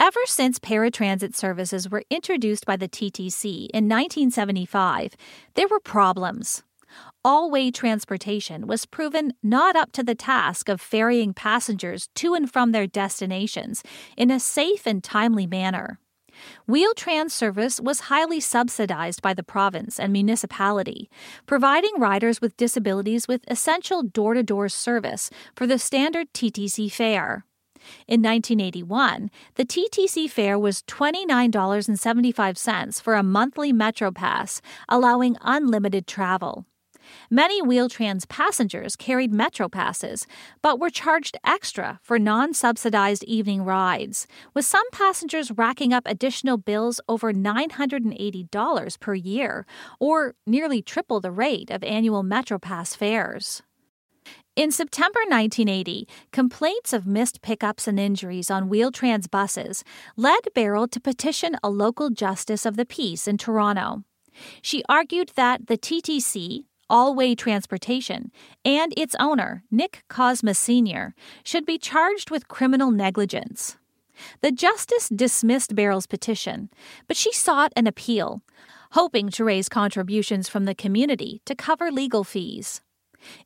Ever 0.00 0.20
since 0.26 0.58
paratransit 0.58 1.34
services 1.34 1.88
were 1.88 2.02
introduced 2.10 2.66
by 2.66 2.76
the 2.76 2.88
TTC 2.88 3.68
in 3.72 3.88
1975, 3.88 5.14
there 5.54 5.68
were 5.68 5.80
problems. 5.80 6.64
All 7.24 7.50
way 7.50 7.70
transportation 7.70 8.66
was 8.66 8.86
proven 8.86 9.34
not 9.42 9.76
up 9.76 9.92
to 9.92 10.02
the 10.02 10.14
task 10.14 10.68
of 10.68 10.80
ferrying 10.80 11.32
passengers 11.32 12.08
to 12.16 12.34
and 12.34 12.52
from 12.52 12.72
their 12.72 12.86
destinations 12.86 13.82
in 14.16 14.30
a 14.30 14.40
safe 14.40 14.86
and 14.86 15.02
timely 15.02 15.46
manner. 15.46 15.98
Wheel-Trans 16.66 17.32
service 17.32 17.80
was 17.80 18.00
highly 18.00 18.40
subsidized 18.40 19.22
by 19.22 19.32
the 19.34 19.42
province 19.42 20.00
and 20.00 20.12
municipality, 20.12 21.10
providing 21.46 21.92
riders 21.98 22.40
with 22.40 22.56
disabilities 22.56 23.28
with 23.28 23.44
essential 23.48 24.02
door 24.02 24.34
to 24.34 24.42
door 24.42 24.68
service 24.68 25.30
for 25.54 25.66
the 25.66 25.78
standard 25.78 26.32
TTC 26.32 26.90
fare. 26.90 27.44
In 28.08 28.22
1981, 28.22 29.30
the 29.56 29.64
TTC 29.64 30.30
fare 30.30 30.58
was 30.58 30.82
$29.75 30.82 33.02
for 33.02 33.14
a 33.14 33.22
monthly 33.22 33.72
Metro 33.72 34.10
Pass, 34.10 34.60
allowing 34.88 35.36
unlimited 35.42 36.06
travel. 36.06 36.64
Many 37.30 37.62
Wheel-Trans 37.62 38.26
passengers 38.26 38.96
carried 38.96 39.32
Metro 39.32 39.68
passes, 39.68 40.26
but 40.62 40.78
were 40.78 40.90
charged 40.90 41.36
extra 41.44 42.00
for 42.02 42.18
non 42.18 42.54
subsidized 42.54 43.24
evening 43.24 43.62
rides, 43.62 44.26
with 44.54 44.64
some 44.64 44.88
passengers 44.90 45.50
racking 45.50 45.92
up 45.92 46.04
additional 46.06 46.56
bills 46.56 47.00
over 47.08 47.32
$980 47.32 49.00
per 49.00 49.14
year, 49.14 49.66
or 50.00 50.34
nearly 50.46 50.82
triple 50.82 51.20
the 51.20 51.30
rate 51.30 51.70
of 51.70 51.82
annual 51.84 52.22
Metro 52.22 52.58
Pass 52.58 52.94
fares. 52.94 53.62
In 54.56 54.70
September 54.70 55.18
1980, 55.28 56.06
complaints 56.30 56.92
of 56.92 57.08
missed 57.08 57.42
pickups 57.42 57.88
and 57.88 57.98
injuries 57.98 58.52
on 58.52 58.68
Wheel-Trans 58.68 59.26
buses 59.26 59.82
led 60.16 60.40
Beryl 60.54 60.86
to 60.88 61.00
petition 61.00 61.56
a 61.64 61.68
local 61.68 62.08
justice 62.08 62.64
of 62.64 62.76
the 62.76 62.86
peace 62.86 63.26
in 63.26 63.36
Toronto. 63.36 64.04
She 64.62 64.84
argued 64.88 65.32
that 65.34 65.66
the 65.66 65.76
TTC, 65.76 66.66
all 66.88 67.14
way 67.14 67.34
transportation, 67.34 68.30
and 68.64 68.92
its 68.96 69.14
owner, 69.18 69.64
Nick 69.70 70.04
Cosma 70.08 70.54
Sr., 70.54 71.14
should 71.42 71.66
be 71.66 71.78
charged 71.78 72.30
with 72.30 72.48
criminal 72.48 72.90
negligence. 72.90 73.76
The 74.40 74.52
justice 74.52 75.08
dismissed 75.08 75.74
Beryl's 75.74 76.06
petition, 76.06 76.70
but 77.08 77.16
she 77.16 77.32
sought 77.32 77.72
an 77.76 77.86
appeal, 77.86 78.42
hoping 78.92 79.28
to 79.30 79.44
raise 79.44 79.68
contributions 79.68 80.48
from 80.48 80.64
the 80.64 80.74
community 80.74 81.40
to 81.46 81.54
cover 81.54 81.90
legal 81.90 82.24
fees. 82.24 82.80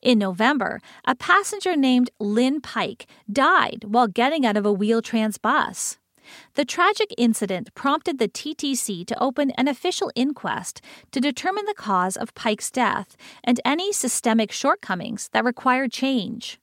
In 0.03 0.19
November, 0.19 0.81
a 1.07 1.15
passenger 1.15 1.77
named 1.77 2.11
Lynn 2.19 2.61
Pike 2.61 3.07
died 3.31 3.85
while 3.87 4.09
getting 4.09 4.45
out 4.45 4.57
of 4.57 4.67
a 4.67 4.73
Wheel-Trans 4.73 5.39
bus. 5.39 5.98
The 6.55 6.65
tragic 6.65 7.15
incident 7.17 7.75
prompted 7.75 8.19
the 8.19 8.29
TTC 8.29 9.07
to 9.07 9.23
open 9.23 9.51
an 9.53 9.69
official 9.69 10.11
inquest 10.15 10.81
to 11.13 11.21
determine 11.21 11.65
the 11.67 11.75
cause 11.75 12.17
of 12.17 12.35
Pike's 12.35 12.71
death 12.71 13.17
and 13.45 13.61
any 13.65 13.93
systemic 13.93 14.53
shortcomings 14.53 15.29
that 15.33 15.45
required 15.45 15.93
change. 15.93 16.61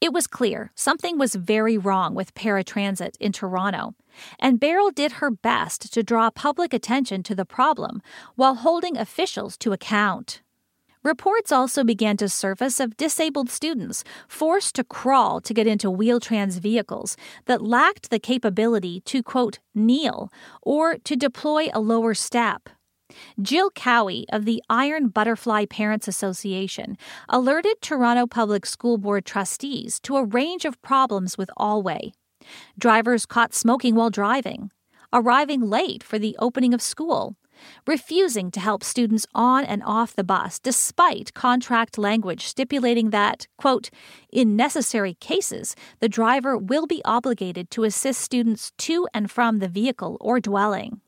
It 0.00 0.12
was 0.12 0.26
clear 0.26 0.72
something 0.74 1.18
was 1.18 1.34
very 1.34 1.78
wrong 1.78 2.14
with 2.14 2.34
paratransit 2.34 3.16
in 3.20 3.32
Toronto, 3.32 3.94
and 4.38 4.60
Beryl 4.60 4.90
did 4.90 5.12
her 5.12 5.30
best 5.30 5.92
to 5.92 6.02
draw 6.02 6.30
public 6.30 6.74
attention 6.74 7.22
to 7.24 7.34
the 7.34 7.44
problem 7.44 8.02
while 8.34 8.56
holding 8.56 8.96
officials 8.96 9.56
to 9.58 9.72
account. 9.72 10.42
Reports 11.02 11.50
also 11.50 11.82
began 11.82 12.18
to 12.18 12.28
surface 12.28 12.78
of 12.78 12.98
disabled 12.98 13.48
students 13.48 14.04
forced 14.28 14.74
to 14.74 14.84
crawl 14.84 15.40
to 15.40 15.54
get 15.54 15.66
into 15.66 15.90
Wheel-Trans 15.90 16.58
vehicles 16.58 17.16
that 17.46 17.62
lacked 17.62 18.10
the 18.10 18.18
capability 18.18 19.00
to, 19.06 19.22
quote, 19.22 19.60
kneel 19.74 20.30
or 20.60 20.98
to 20.98 21.16
deploy 21.16 21.68
a 21.72 21.80
lower 21.80 22.12
step. 22.12 22.68
Jill 23.40 23.70
Cowie 23.70 24.26
of 24.30 24.44
the 24.44 24.62
Iron 24.68 25.08
Butterfly 25.08 25.64
Parents 25.70 26.06
Association 26.06 26.98
alerted 27.30 27.80
Toronto 27.80 28.26
Public 28.26 28.66
School 28.66 28.98
Board 28.98 29.24
trustees 29.24 30.00
to 30.00 30.16
a 30.16 30.24
range 30.24 30.66
of 30.66 30.80
problems 30.82 31.38
with 31.38 31.50
Alway. 31.56 32.12
Drivers 32.78 33.24
caught 33.24 33.54
smoking 33.54 33.94
while 33.94 34.10
driving, 34.10 34.70
arriving 35.14 35.62
late 35.62 36.02
for 36.02 36.18
the 36.18 36.36
opening 36.38 36.74
of 36.74 36.82
school, 36.82 37.36
refusing 37.86 38.50
to 38.50 38.60
help 38.60 38.84
students 38.84 39.26
on 39.34 39.64
and 39.64 39.82
off 39.84 40.14
the 40.14 40.24
bus 40.24 40.58
despite 40.58 41.34
contract 41.34 41.98
language 41.98 42.46
stipulating 42.46 43.10
that, 43.10 43.46
quote, 43.56 43.90
in 44.32 44.56
necessary 44.56 45.14
cases, 45.14 45.74
the 46.00 46.08
driver 46.08 46.56
will 46.56 46.86
be 46.86 47.02
obligated 47.04 47.70
to 47.70 47.84
assist 47.84 48.20
students 48.20 48.72
to 48.78 49.06
and 49.12 49.30
from 49.30 49.58
the 49.58 49.68
vehicle 49.68 50.16
or 50.20 50.40
dwelling. 50.40 51.00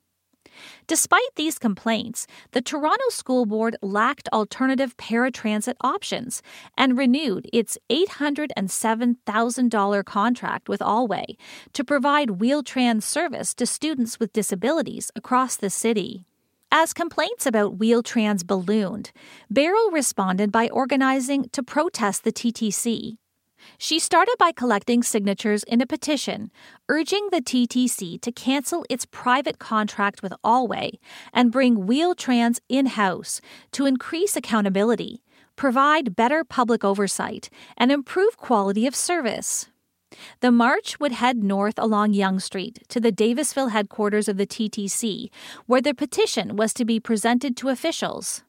Despite 0.87 1.35
these 1.37 1.59
complaints, 1.59 2.27
the 2.53 2.61
Toronto 2.61 3.09
School 3.09 3.47
Board 3.47 3.77
lacked 3.83 4.29
alternative 4.33 4.97
paratransit 4.97 5.75
options 5.81 6.41
and 6.77 6.99
renewed 6.99 7.49
its 7.53 7.79
$807,000 7.91 10.05
contract 10.05 10.69
with 10.69 10.81
Alway 10.81 11.37
to 11.73 11.83
provide 11.85 12.41
Wheel-Trans 12.41 13.05
service 13.05 13.55
to 13.55 13.67
students 13.67 14.21
with 14.21 14.33
disabilities 14.33 15.11
across 15.15 15.57
the 15.57 15.71
city. 15.71 16.25
As 16.75 16.95
complaints 16.95 17.45
about 17.45 17.77
Wheel-Trans 17.77 18.45
ballooned, 18.45 19.13
Beryl 19.51 19.91
responded 19.91 20.51
by 20.51 20.71
organizing 20.71 21.51
to 21.51 21.63
protest 21.63 22.25
the 22.25 22.33
TTC. 22.33 23.19
She 23.77 23.99
started 23.99 24.37
by 24.39 24.53
collecting 24.53 25.03
signatures 25.03 25.65
in 25.65 25.83
a 25.83 25.87
petition 25.87 26.51
urging 26.89 27.29
the 27.31 27.43
TTC 27.43 28.19
to 28.23 28.33
cancel 28.33 28.87
its 28.89 29.05
private 29.05 29.59
contract 29.59 30.23
with 30.23 30.33
Alway 30.43 30.93
and 31.35 31.53
bring 31.53 31.87
Wheel-Trans 31.87 32.63
in 32.71 32.87
house 32.87 33.43
to 33.73 33.85
increase 33.85 34.35
accountability, 34.35 35.23
provide 35.57 36.17
better 36.17 36.43
public 36.43 36.85
oversight, 36.85 37.51
and 37.77 37.93
improve 37.93 38.39
quality 38.39 38.87
of 38.87 38.97
service. 38.97 39.69
The 40.41 40.53
march 40.53 40.99
would 41.01 41.13
head 41.13 41.43
north 41.43 41.79
along 41.79 42.15
Yonge 42.15 42.43
Street 42.43 42.83
to 42.89 43.01
the 43.01 43.13
Davisville 43.13 43.71
headquarters 43.71 44.29
of 44.29 44.37
the 44.37 44.47
TTC, 44.47 45.31
where 45.67 45.81
the 45.81 45.95
petition 45.95 46.57
was 46.57 46.73
to 46.75 46.85
be 46.85 47.01
presented 47.01 47.57
to 47.59 47.69
officials. 47.69 48.43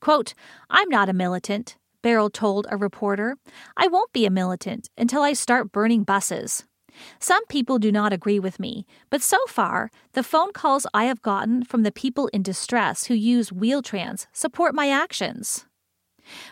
Quote, 0.00 0.34
I'm 0.68 0.88
not 0.88 1.08
a 1.08 1.12
militant, 1.12 1.76
Beryl 2.02 2.28
told 2.28 2.66
a 2.68 2.76
reporter. 2.76 3.36
I 3.76 3.88
won't 3.88 4.12
be 4.12 4.26
a 4.26 4.30
militant 4.30 4.90
until 4.98 5.22
I 5.22 5.32
start 5.32 5.72
burning 5.72 6.02
buses. 6.04 6.64
Some 7.18 7.44
people 7.46 7.78
do 7.78 7.90
not 7.90 8.12
agree 8.12 8.38
with 8.38 8.60
me, 8.60 8.86
but 9.10 9.22
so 9.22 9.38
far, 9.48 9.90
the 10.12 10.22
phone 10.22 10.52
calls 10.52 10.86
I 10.94 11.04
have 11.04 11.22
gotten 11.22 11.64
from 11.64 11.82
the 11.82 11.90
people 11.90 12.28
in 12.28 12.42
distress 12.42 13.06
who 13.06 13.14
use 13.14 13.52
Wheel-Trans 13.52 14.26
support 14.32 14.74
my 14.74 14.90
actions. 14.90 15.66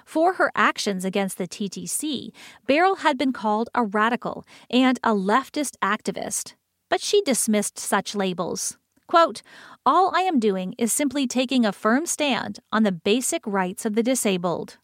For 0.04 0.34
her 0.34 0.50
actions 0.54 1.04
against 1.04 1.38
the 1.38 1.48
TTC, 1.48 2.30
Beryl 2.66 2.96
had 2.96 3.18
been 3.18 3.32
called 3.32 3.70
a 3.74 3.84
radical 3.84 4.44
and 4.70 4.98
a 5.02 5.10
leftist 5.10 5.76
activist, 5.82 6.54
but 6.88 7.00
she 7.00 7.22
dismissed 7.22 7.78
such 7.78 8.14
labels. 8.14 8.76
Quote, 9.06 9.42
All 9.84 10.10
I 10.14 10.22
am 10.22 10.40
doing 10.40 10.74
is 10.78 10.92
simply 10.92 11.26
taking 11.26 11.66
a 11.66 11.72
firm 11.72 12.06
stand 12.06 12.60
on 12.72 12.82
the 12.82 12.92
basic 12.92 13.46
rights 13.46 13.84
of 13.84 13.94
the 13.94 14.02
disabled. 14.02 14.78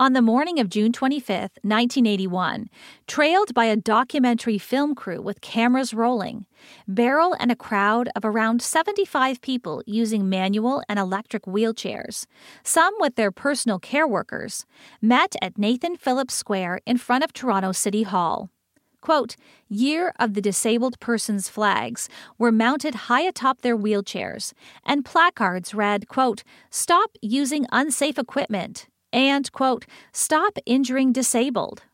On 0.00 0.12
the 0.12 0.20
morning 0.20 0.58
of 0.58 0.68
June 0.68 0.92
25, 0.92 1.40
1981, 1.62 2.68
trailed 3.06 3.54
by 3.54 3.66
a 3.66 3.76
documentary 3.76 4.58
film 4.58 4.96
crew 4.96 5.22
with 5.22 5.40
cameras 5.40 5.94
rolling, 5.94 6.46
Beryl 6.88 7.36
and 7.38 7.52
a 7.52 7.56
crowd 7.56 8.08
of 8.16 8.24
around 8.24 8.60
75 8.60 9.40
people 9.40 9.84
using 9.86 10.28
manual 10.28 10.82
and 10.88 10.98
electric 10.98 11.44
wheelchairs, 11.44 12.26
some 12.64 12.92
with 12.98 13.14
their 13.14 13.30
personal 13.30 13.78
care 13.78 14.06
workers, 14.06 14.66
met 15.00 15.36
at 15.40 15.58
Nathan 15.58 15.94
Phillips 15.94 16.34
Square 16.34 16.80
in 16.84 16.98
front 16.98 17.22
of 17.22 17.32
Toronto 17.32 17.70
City 17.70 18.02
Hall. 18.02 18.50
Quote, 19.00 19.36
Year 19.68 20.12
of 20.18 20.34
the 20.34 20.40
Disabled 20.40 20.98
Persons 20.98 21.48
flags 21.48 22.08
were 22.36 22.50
mounted 22.50 23.06
high 23.06 23.22
atop 23.22 23.60
their 23.60 23.78
wheelchairs, 23.78 24.54
and 24.84 25.04
placards 25.04 25.72
read, 25.72 26.08
quote, 26.08 26.42
Stop 26.68 27.10
using 27.22 27.64
unsafe 27.70 28.18
equipment 28.18 28.88
and, 29.14 29.50
quote, 29.52 29.86
stop 30.12 30.58
injuring 30.66 31.12
disabled. 31.12 31.84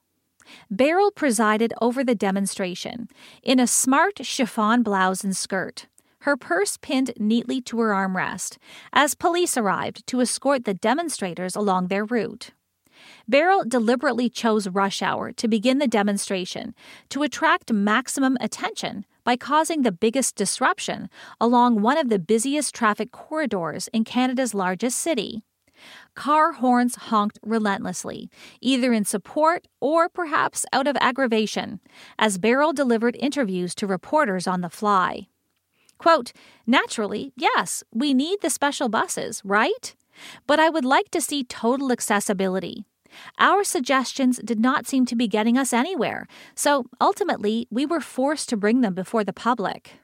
Beryl 0.70 1.12
presided 1.12 1.72
over 1.80 2.02
the 2.02 2.14
demonstration 2.16 3.09
in 3.42 3.61
a 3.61 3.66
smart 3.68 4.24
chiffon 4.26 4.83
blouse 4.83 5.22
and 5.22 5.37
skirt, 5.37 5.87
her 6.22 6.37
purse 6.37 6.76
pinned 6.76 7.12
neatly 7.18 7.61
to 7.61 7.78
her 7.78 7.90
armrest, 7.90 8.56
as 8.92 9.14
police 9.14 9.56
arrived 9.56 10.04
to 10.09 10.20
escort 10.20 10.64
the 10.64 10.74
demonstrators 10.74 11.54
along 11.54 11.87
their 11.87 12.04
route. 12.04 12.50
Beryl 13.28 13.64
deliberately 13.66 14.28
chose 14.28 14.68
rush 14.68 15.00
hour 15.00 15.33
to 15.33 15.48
begin 15.48 15.78
the 15.78 15.87
demonstration 15.87 16.74
to 17.11 17.22
attract 17.22 17.72
maximum 17.72 18.37
attention 18.40 19.06
by 19.24 19.37
causing 19.37 19.83
the 19.83 19.92
biggest 19.92 20.35
disruption 20.35 21.09
along 21.40 21.80
one 21.80 21.96
of 21.96 22.09
the 22.09 22.18
busiest 22.18 22.74
traffic 22.74 23.12
corridors 23.12 23.88
in 23.92 24.04
Canada's 24.04 24.54
largest 24.54 24.98
city. 24.98 25.44
Car 26.14 26.52
horns 26.52 26.96
honked 26.96 27.38
relentlessly, 27.42 28.30
either 28.60 28.92
in 28.92 29.04
support 29.04 29.68
or 29.80 30.08
perhaps 30.08 30.66
out 30.72 30.86
of 30.86 30.96
aggravation, 31.00 31.80
as 32.18 32.38
Beryl 32.38 32.72
delivered 32.72 33.16
interviews 33.20 33.74
to 33.76 33.86
reporters 33.86 34.46
on 34.46 34.60
the 34.60 34.70
fly. 34.70 35.28
Quote, 35.98 36.32
Naturally, 36.66 37.32
yes, 37.36 37.84
we 37.92 38.14
need 38.14 38.40
the 38.40 38.50
special 38.50 38.88
buses, 38.88 39.42
right? 39.44 39.94
But 40.46 40.58
I 40.58 40.70
would 40.70 40.84
like 40.84 41.10
to 41.10 41.20
see 41.20 41.44
total 41.44 41.92
accessibility. 41.92 42.84
Our 43.38 43.64
suggestions 43.64 44.40
did 44.44 44.60
not 44.60 44.86
seem 44.86 45.04
to 45.06 45.16
be 45.16 45.28
getting 45.28 45.58
us 45.58 45.72
anywhere, 45.72 46.26
so 46.54 46.86
ultimately 47.00 47.66
we 47.70 47.84
were 47.86 48.00
forced 48.00 48.48
to 48.50 48.56
bring 48.56 48.80
them 48.80 48.94
before 48.94 49.24
the 49.24 49.32
public. 49.32 49.94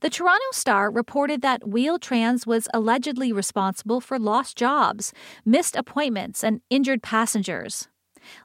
The 0.00 0.10
Toronto 0.10 0.46
Star 0.52 0.90
reported 0.90 1.42
that 1.42 1.68
Wheel-Trans 1.68 2.46
was 2.46 2.68
allegedly 2.72 3.32
responsible 3.32 4.00
for 4.00 4.18
lost 4.18 4.56
jobs, 4.56 5.12
missed 5.44 5.76
appointments, 5.76 6.42
and 6.44 6.60
injured 6.70 7.02
passengers. 7.02 7.88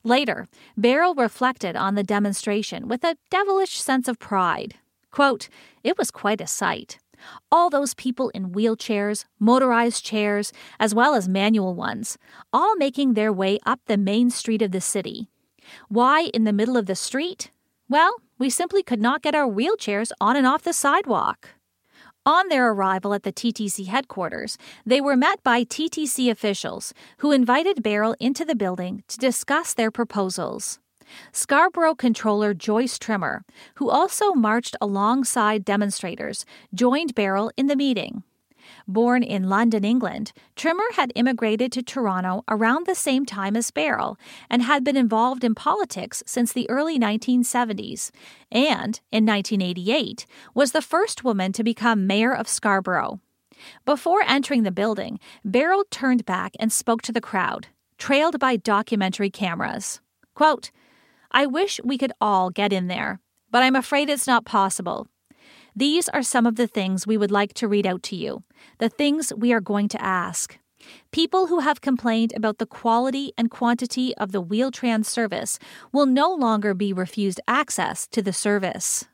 Later, 0.04 0.48
Beryl 0.78 1.16
reflected 1.16 1.76
on 1.76 1.96
the 1.96 2.04
demonstration 2.04 2.88
with 2.88 3.04
a 3.04 3.18
devilish 3.30 3.80
sense 3.80 4.08
of 4.08 4.20
pride. 4.20 4.76
Quote, 5.12 5.50
It 5.84 5.98
was 5.98 6.12
quite 6.12 6.42
a 6.42 6.48
sight. 6.48 7.00
All 7.52 7.70
those 7.70 7.94
people 7.94 8.30
in 8.30 8.52
wheelchairs, 8.52 9.26
motorized 9.40 10.04
chairs, 10.04 10.52
as 10.80 10.96
well 10.96 11.14
as 11.14 11.30
manual 11.30 11.76
ones, 11.76 12.18
all 12.52 12.76
making 12.76 13.14
their 13.14 13.32
way 13.32 13.60
up 13.66 13.80
the 13.86 13.98
main 13.98 14.30
street 14.30 14.62
of 14.62 14.72
the 14.72 14.82
city. 14.82 15.30
Why 15.88 16.30
in 16.34 16.44
the 16.44 16.54
middle 16.54 16.78
of 16.78 16.88
the 16.88 16.96
street? 16.96 17.52
Well, 17.90 18.16
we 18.42 18.50
simply 18.50 18.82
could 18.82 19.00
not 19.00 19.22
get 19.22 19.36
our 19.36 19.48
wheelchairs 19.48 20.12
on 20.20 20.36
and 20.36 20.48
off 20.48 20.64
the 20.64 20.74
sidewalk. 20.74 21.50
On 22.26 22.50
their 22.50 22.72
arrival 22.72 23.14
at 23.14 23.22
the 23.22 23.32
TTC 23.32 23.86
headquarters, 23.86 24.58
they 24.84 25.00
were 25.00 25.16
met 25.16 25.44
by 25.44 25.64
TTC 25.64 26.28
officials 26.32 26.92
who 27.20 27.32
invited 27.32 27.84
Beryl 27.84 28.16
into 28.20 28.44
the 28.44 28.56
building 28.56 29.04
to 29.10 29.20
discuss 29.20 29.76
their 29.76 29.92
proposals. 29.92 30.80
Scarborough 31.32 31.94
controller 31.94 32.56
Joyce 32.56 32.98
Trimmer, 32.98 33.44
who 33.76 33.92
also 33.92 34.34
marched 34.34 34.76
alongside 34.82 35.64
demonstrators, 35.64 36.44
joined 36.74 37.14
Beryl 37.14 37.52
in 37.58 37.68
the 37.68 37.76
meeting. 37.76 38.24
Born 38.88 39.24
in 39.24 39.50
London, 39.50 39.84
England, 39.84 40.32
Trimmer 40.56 40.84
had 40.96 41.12
immigrated 41.16 41.72
to 41.74 41.84
Toronto 41.84 42.44
around 42.48 42.86
the 42.86 42.96
same 42.96 43.26
time 43.26 43.56
as 43.56 43.72
Beryl 43.72 44.18
and 44.50 44.62
had 44.62 44.84
been 44.84 44.98
involved 44.98 45.44
in 45.44 45.56
politics 45.56 46.24
since 46.26 46.54
the 46.54 46.70
early 46.70 47.00
1970s, 47.00 48.12
and, 48.52 49.00
in 49.12 49.26
1988, 49.26 50.26
was 50.54 50.72
the 50.72 50.82
first 50.82 51.24
woman 51.24 51.52
to 51.54 51.64
become 51.64 52.08
mayor 52.08 52.34
of 52.34 52.48
Scarborough. 52.48 53.20
Before 53.86 54.24
entering 54.26 54.64
the 54.64 54.72
building, 54.72 55.20
Beryl 55.46 55.86
turned 55.92 56.26
back 56.26 56.54
and 56.60 56.72
spoke 56.72 57.02
to 57.04 57.12
the 57.12 57.22
crowd, 57.22 57.68
trailed 57.98 58.40
by 58.40 58.56
documentary 58.56 59.30
cameras. 59.30 60.02
Quote, 60.34 60.72
I 61.32 61.46
wish 61.46 61.80
we 61.84 61.98
could 61.98 62.12
all 62.20 62.50
get 62.50 62.74
in 62.74 62.88
there, 62.88 63.20
but 63.52 63.64
I'm 63.64 63.76
afraid 63.76 64.10
it's 64.10 64.28
not 64.28 64.46
possible. 64.46 65.08
These 65.76 66.10
are 66.10 66.24
some 66.24 66.46
of 66.46 66.56
the 66.56 66.68
things 66.68 67.08
we 67.08 67.18
would 67.18 67.32
like 67.32 67.54
to 67.56 67.68
read 67.68 67.86
out 67.86 68.04
to 68.04 68.16
you, 68.16 68.44
the 68.80 68.90
things 68.90 69.34
we 69.36 69.54
are 69.54 69.62
going 69.62 69.88
to 69.90 70.02
ask. 70.02 70.58
People 71.12 71.48
who 71.48 71.60
have 71.60 71.82
complained 71.82 72.34
about 72.36 72.58
the 72.58 72.66
quality 72.66 73.34
and 73.38 73.52
quantity 73.52 74.16
of 74.18 74.32
the 74.32 74.42
Wheel-Trans 74.42 75.08
service 75.08 75.60
will 75.92 76.06
no 76.06 76.34
longer 76.34 76.74
be 76.74 76.92
refused 76.92 77.40
access 77.48 78.08
to 78.08 78.22
the 78.22 78.34
service. 78.34 79.06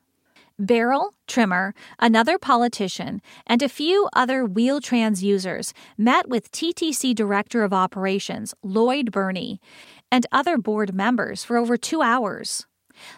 Beryl, 0.59 1.13
Trimmer, 1.27 1.75
another 1.99 2.39
politician, 2.39 3.21
and 3.45 3.61
a 3.61 3.69
few 3.69 4.09
other 4.13 4.43
Wheel-Trans 4.43 5.23
users 5.23 5.71
met 5.97 6.27
with 6.27 6.51
TTC 6.51 7.13
Director 7.13 7.63
of 7.63 7.73
Operations, 7.73 8.55
Lloyd 8.63 9.11
Burney, 9.11 9.61
and 10.11 10.25
other 10.31 10.57
board 10.57 10.95
members 10.95 11.43
for 11.43 11.57
over 11.57 11.77
two 11.77 12.01
hours. 12.01 12.65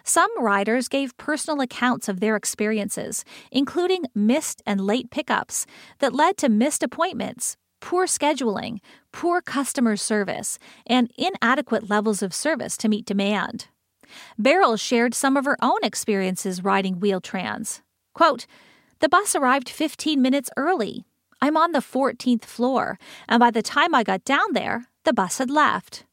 Some 0.03 0.29
riders 0.41 0.87
gave 0.87 1.17
personal 1.17 1.61
accounts 1.61 2.07
of 2.07 2.19
their 2.19 2.35
experiences, 2.35 3.23
including 3.51 4.05
missed 4.15 4.61
and 4.65 4.81
late 4.81 5.09
pickups 5.11 5.65
that 5.99 6.13
led 6.13 6.37
to 6.37 6.49
missed 6.49 6.83
appointments, 6.83 7.57
poor 7.79 8.05
scheduling, 8.05 8.79
poor 9.11 9.41
customer 9.41 9.95
service, 9.95 10.59
and 10.85 11.11
inadequate 11.17 11.89
levels 11.89 12.21
of 12.21 12.33
service 12.33 12.77
to 12.77 12.89
meet 12.89 13.05
demand. 13.05 13.67
Beryl 14.37 14.77
shared 14.77 15.13
some 15.13 15.37
of 15.37 15.45
her 15.45 15.57
own 15.61 15.79
experiences 15.83 16.63
riding 16.63 16.99
Wheel-Trans. 16.99 17.81
Quote, 18.13 18.45
The 18.99 19.09
bus 19.09 19.35
arrived 19.35 19.69
15 19.69 20.21
minutes 20.21 20.49
early. 20.57 21.05
I'm 21.41 21.55
on 21.55 21.71
the 21.71 21.79
14th 21.79 22.43
floor, 22.43 22.99
and 23.27 23.39
by 23.39 23.51
the 23.51 23.61
time 23.61 23.95
I 23.95 24.03
got 24.03 24.25
down 24.25 24.53
there, 24.53 24.85
the 25.05 25.13
bus 25.13 25.37
had 25.37 25.49
left. 25.49 26.05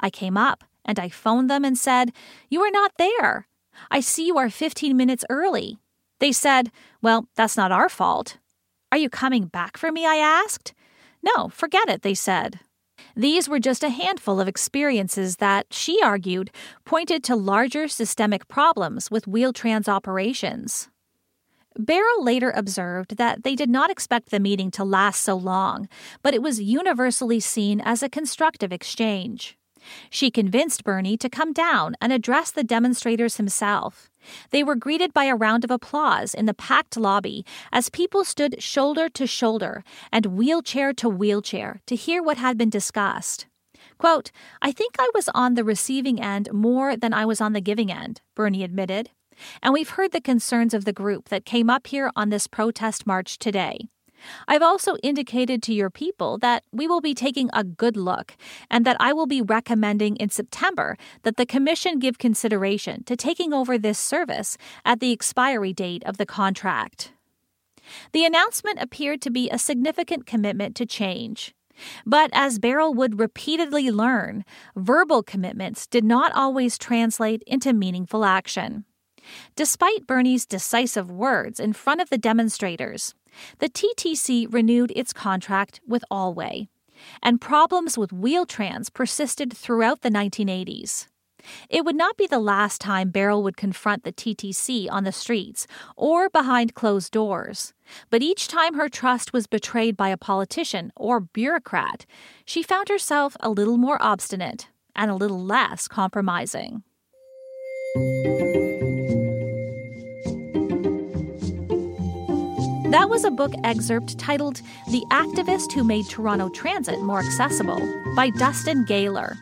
I 0.00 0.10
came 0.10 0.36
up 0.36 0.64
and 0.84 0.98
I 0.98 1.08
phoned 1.08 1.50
them 1.50 1.64
and 1.64 1.76
said, 1.76 2.12
You 2.48 2.62
are 2.62 2.70
not 2.70 2.92
there. 2.98 3.46
I 3.90 4.00
see 4.00 4.26
you 4.26 4.38
are 4.38 4.50
15 4.50 4.96
minutes 4.96 5.24
early. 5.30 5.78
They 6.20 6.32
said, 6.32 6.70
Well, 7.00 7.28
that's 7.36 7.56
not 7.56 7.72
our 7.72 7.88
fault. 7.88 8.38
Are 8.90 8.98
you 8.98 9.08
coming 9.08 9.46
back 9.46 9.76
for 9.76 9.90
me? 9.90 10.06
I 10.06 10.16
asked. 10.16 10.74
No, 11.22 11.48
forget 11.48 11.88
it, 11.88 12.02
they 12.02 12.14
said. 12.14 12.60
These 13.16 13.48
were 13.48 13.58
just 13.58 13.82
a 13.82 13.88
handful 13.88 14.40
of 14.40 14.48
experiences 14.48 15.36
that, 15.36 15.66
she 15.72 16.00
argued, 16.02 16.50
pointed 16.84 17.24
to 17.24 17.36
larger 17.36 17.88
systemic 17.88 18.48
problems 18.48 19.10
with 19.10 19.26
Wheel-Trans 19.26 19.88
operations. 19.88 20.88
Beryl 21.78 22.22
later 22.22 22.52
observed 22.54 23.16
that 23.16 23.44
they 23.44 23.54
did 23.54 23.70
not 23.70 23.90
expect 23.90 24.30
the 24.30 24.40
meeting 24.40 24.70
to 24.72 24.84
last 24.84 25.22
so 25.22 25.34
long, 25.34 25.88
but 26.22 26.34
it 26.34 26.42
was 26.42 26.60
universally 26.60 27.40
seen 27.40 27.80
as 27.80 28.02
a 28.02 28.10
constructive 28.10 28.72
exchange. 28.72 29.56
She 30.10 30.30
convinced 30.30 30.84
Bernie 30.84 31.16
to 31.16 31.28
come 31.28 31.52
down 31.52 31.96
and 32.00 32.12
address 32.12 32.50
the 32.50 32.64
demonstrators 32.64 33.36
himself. 33.36 34.10
They 34.50 34.62
were 34.62 34.76
greeted 34.76 35.12
by 35.12 35.24
a 35.24 35.36
round 35.36 35.64
of 35.64 35.70
applause 35.70 36.34
in 36.34 36.46
the 36.46 36.54
packed 36.54 36.96
lobby 36.96 37.44
as 37.72 37.88
people 37.90 38.24
stood 38.24 38.62
shoulder 38.62 39.08
to 39.10 39.26
shoulder 39.26 39.82
and 40.12 40.26
wheelchair 40.26 40.92
to 40.94 41.08
wheelchair 41.08 41.80
to 41.86 41.96
hear 41.96 42.22
what 42.22 42.38
had 42.38 42.56
been 42.56 42.70
discussed. 42.70 43.46
Quote, 43.98 44.30
I 44.60 44.72
think 44.72 44.96
I 44.98 45.10
was 45.14 45.28
on 45.34 45.54
the 45.54 45.64
receiving 45.64 46.20
end 46.20 46.52
more 46.52 46.96
than 46.96 47.12
I 47.12 47.24
was 47.24 47.40
on 47.40 47.52
the 47.52 47.60
giving 47.60 47.90
end, 47.90 48.20
Bernie 48.34 48.64
admitted. 48.64 49.10
And 49.62 49.72
we've 49.72 49.90
heard 49.90 50.12
the 50.12 50.20
concerns 50.20 50.74
of 50.74 50.84
the 50.84 50.92
group 50.92 51.28
that 51.28 51.44
came 51.44 51.70
up 51.70 51.86
here 51.86 52.10
on 52.14 52.28
this 52.28 52.46
protest 52.46 53.06
march 53.06 53.38
today. 53.38 53.88
I've 54.48 54.62
also 54.62 54.96
indicated 55.02 55.62
to 55.62 55.74
your 55.74 55.90
people 55.90 56.38
that 56.38 56.64
we 56.72 56.86
will 56.86 57.00
be 57.00 57.14
taking 57.14 57.50
a 57.52 57.64
good 57.64 57.96
look 57.96 58.36
and 58.70 58.84
that 58.84 58.96
I 59.00 59.12
will 59.12 59.26
be 59.26 59.42
recommending 59.42 60.16
in 60.16 60.30
September 60.30 60.96
that 61.22 61.36
the 61.36 61.46
Commission 61.46 61.98
give 61.98 62.18
consideration 62.18 63.04
to 63.04 63.16
taking 63.16 63.52
over 63.52 63.78
this 63.78 63.98
service 63.98 64.56
at 64.84 65.00
the 65.00 65.12
expiry 65.12 65.72
date 65.72 66.02
of 66.04 66.18
the 66.18 66.26
contract. 66.26 67.12
The 68.12 68.24
announcement 68.24 68.78
appeared 68.80 69.20
to 69.22 69.30
be 69.30 69.50
a 69.50 69.58
significant 69.58 70.26
commitment 70.26 70.76
to 70.76 70.86
change. 70.86 71.54
But 72.06 72.30
as 72.32 72.58
Beryl 72.58 72.94
would 72.94 73.18
repeatedly 73.18 73.90
learn, 73.90 74.44
verbal 74.76 75.22
commitments 75.22 75.86
did 75.86 76.04
not 76.04 76.32
always 76.34 76.78
translate 76.78 77.42
into 77.46 77.72
meaningful 77.72 78.24
action. 78.24 78.84
Despite 79.56 80.06
Bernie's 80.06 80.46
decisive 80.46 81.10
words 81.10 81.60
in 81.60 81.72
front 81.72 82.00
of 82.00 82.10
the 82.10 82.18
demonstrators, 82.18 83.14
the 83.58 83.68
TTC 83.68 84.52
renewed 84.52 84.92
its 84.94 85.12
contract 85.12 85.80
with 85.86 86.04
Allway, 86.10 86.68
and 87.22 87.40
problems 87.40 87.98
with 87.98 88.12
Wheel-Trans 88.12 88.90
persisted 88.90 89.52
throughout 89.52 90.02
the 90.02 90.10
1980s. 90.10 91.08
It 91.68 91.84
would 91.84 91.96
not 91.96 92.16
be 92.16 92.26
the 92.26 92.38
last 92.38 92.80
time 92.80 93.10
Beryl 93.10 93.42
would 93.42 93.56
confront 93.56 94.04
the 94.04 94.12
TTC 94.12 94.88
on 94.90 95.04
the 95.04 95.12
streets 95.12 95.66
or 95.96 96.28
behind 96.28 96.74
closed 96.74 97.12
doors. 97.12 97.74
But 98.10 98.22
each 98.22 98.48
time 98.48 98.74
her 98.74 98.88
trust 98.88 99.32
was 99.32 99.46
betrayed 99.46 99.96
by 99.96 100.10
a 100.10 100.16
politician 100.16 100.92
or 100.96 101.20
bureaucrat, 101.20 102.06
she 102.44 102.62
found 102.62 102.88
herself 102.88 103.36
a 103.40 103.50
little 103.50 103.76
more 103.76 104.00
obstinate 104.00 104.68
and 104.94 105.10
a 105.10 105.16
little 105.16 105.42
less 105.42 105.88
compromising. 105.88 106.82
That 112.92 113.08
was 113.08 113.24
a 113.24 113.30
book 113.30 113.54
excerpt 113.64 114.18
titled 114.18 114.60
The 114.90 115.02
Activist 115.10 115.72
Who 115.72 115.82
Made 115.82 116.10
Toronto 116.10 116.50
Transit 116.50 117.00
More 117.00 117.20
Accessible 117.20 117.80
by 118.14 118.28
Dustin 118.28 118.84
Galer. 118.84 119.38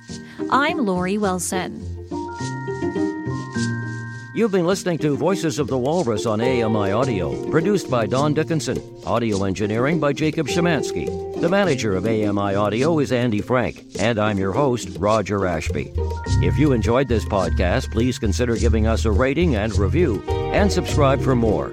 I'm 0.51 0.87
Laurie 0.87 1.19
Wilson. 1.19 1.85
You've 4.37 4.53
been 4.53 4.69
listening 4.69 4.99
to 4.99 5.17
Voices 5.17 5.59
of 5.59 5.67
the 5.67 5.77
Walrus 5.77 6.27
on 6.27 6.41
AMI 6.41 6.93
Audio, 6.93 7.51
produced 7.51 7.91
by 7.91 8.07
Don 8.07 8.35
Dickinson, 8.35 8.81
audio 9.05 9.43
engineering 9.43 9.99
by 9.99 10.13
Jacob 10.13 10.47
Shemansky. 10.47 11.09
The 11.41 11.49
manager 11.49 11.97
of 11.97 12.07
AMI 12.07 12.55
Audio 12.55 13.01
is 13.01 13.11
Andy 13.11 13.41
Frank, 13.41 13.85
and 13.99 14.21
I'm 14.21 14.39
your 14.39 14.53
host, 14.53 14.97
Roger 14.97 15.45
Ashby. 15.45 15.93
If 16.45 16.57
you 16.57 16.71
enjoyed 16.71 17.09
this 17.09 17.25
podcast, 17.25 17.91
please 17.91 18.17
consider 18.17 18.55
giving 18.55 18.87
us 18.87 19.07
a 19.07 19.11
rating 19.11 19.57
and 19.57 19.77
review, 19.77 20.23
and 20.29 20.71
subscribe 20.71 21.21
for 21.21 21.35
more. 21.35 21.73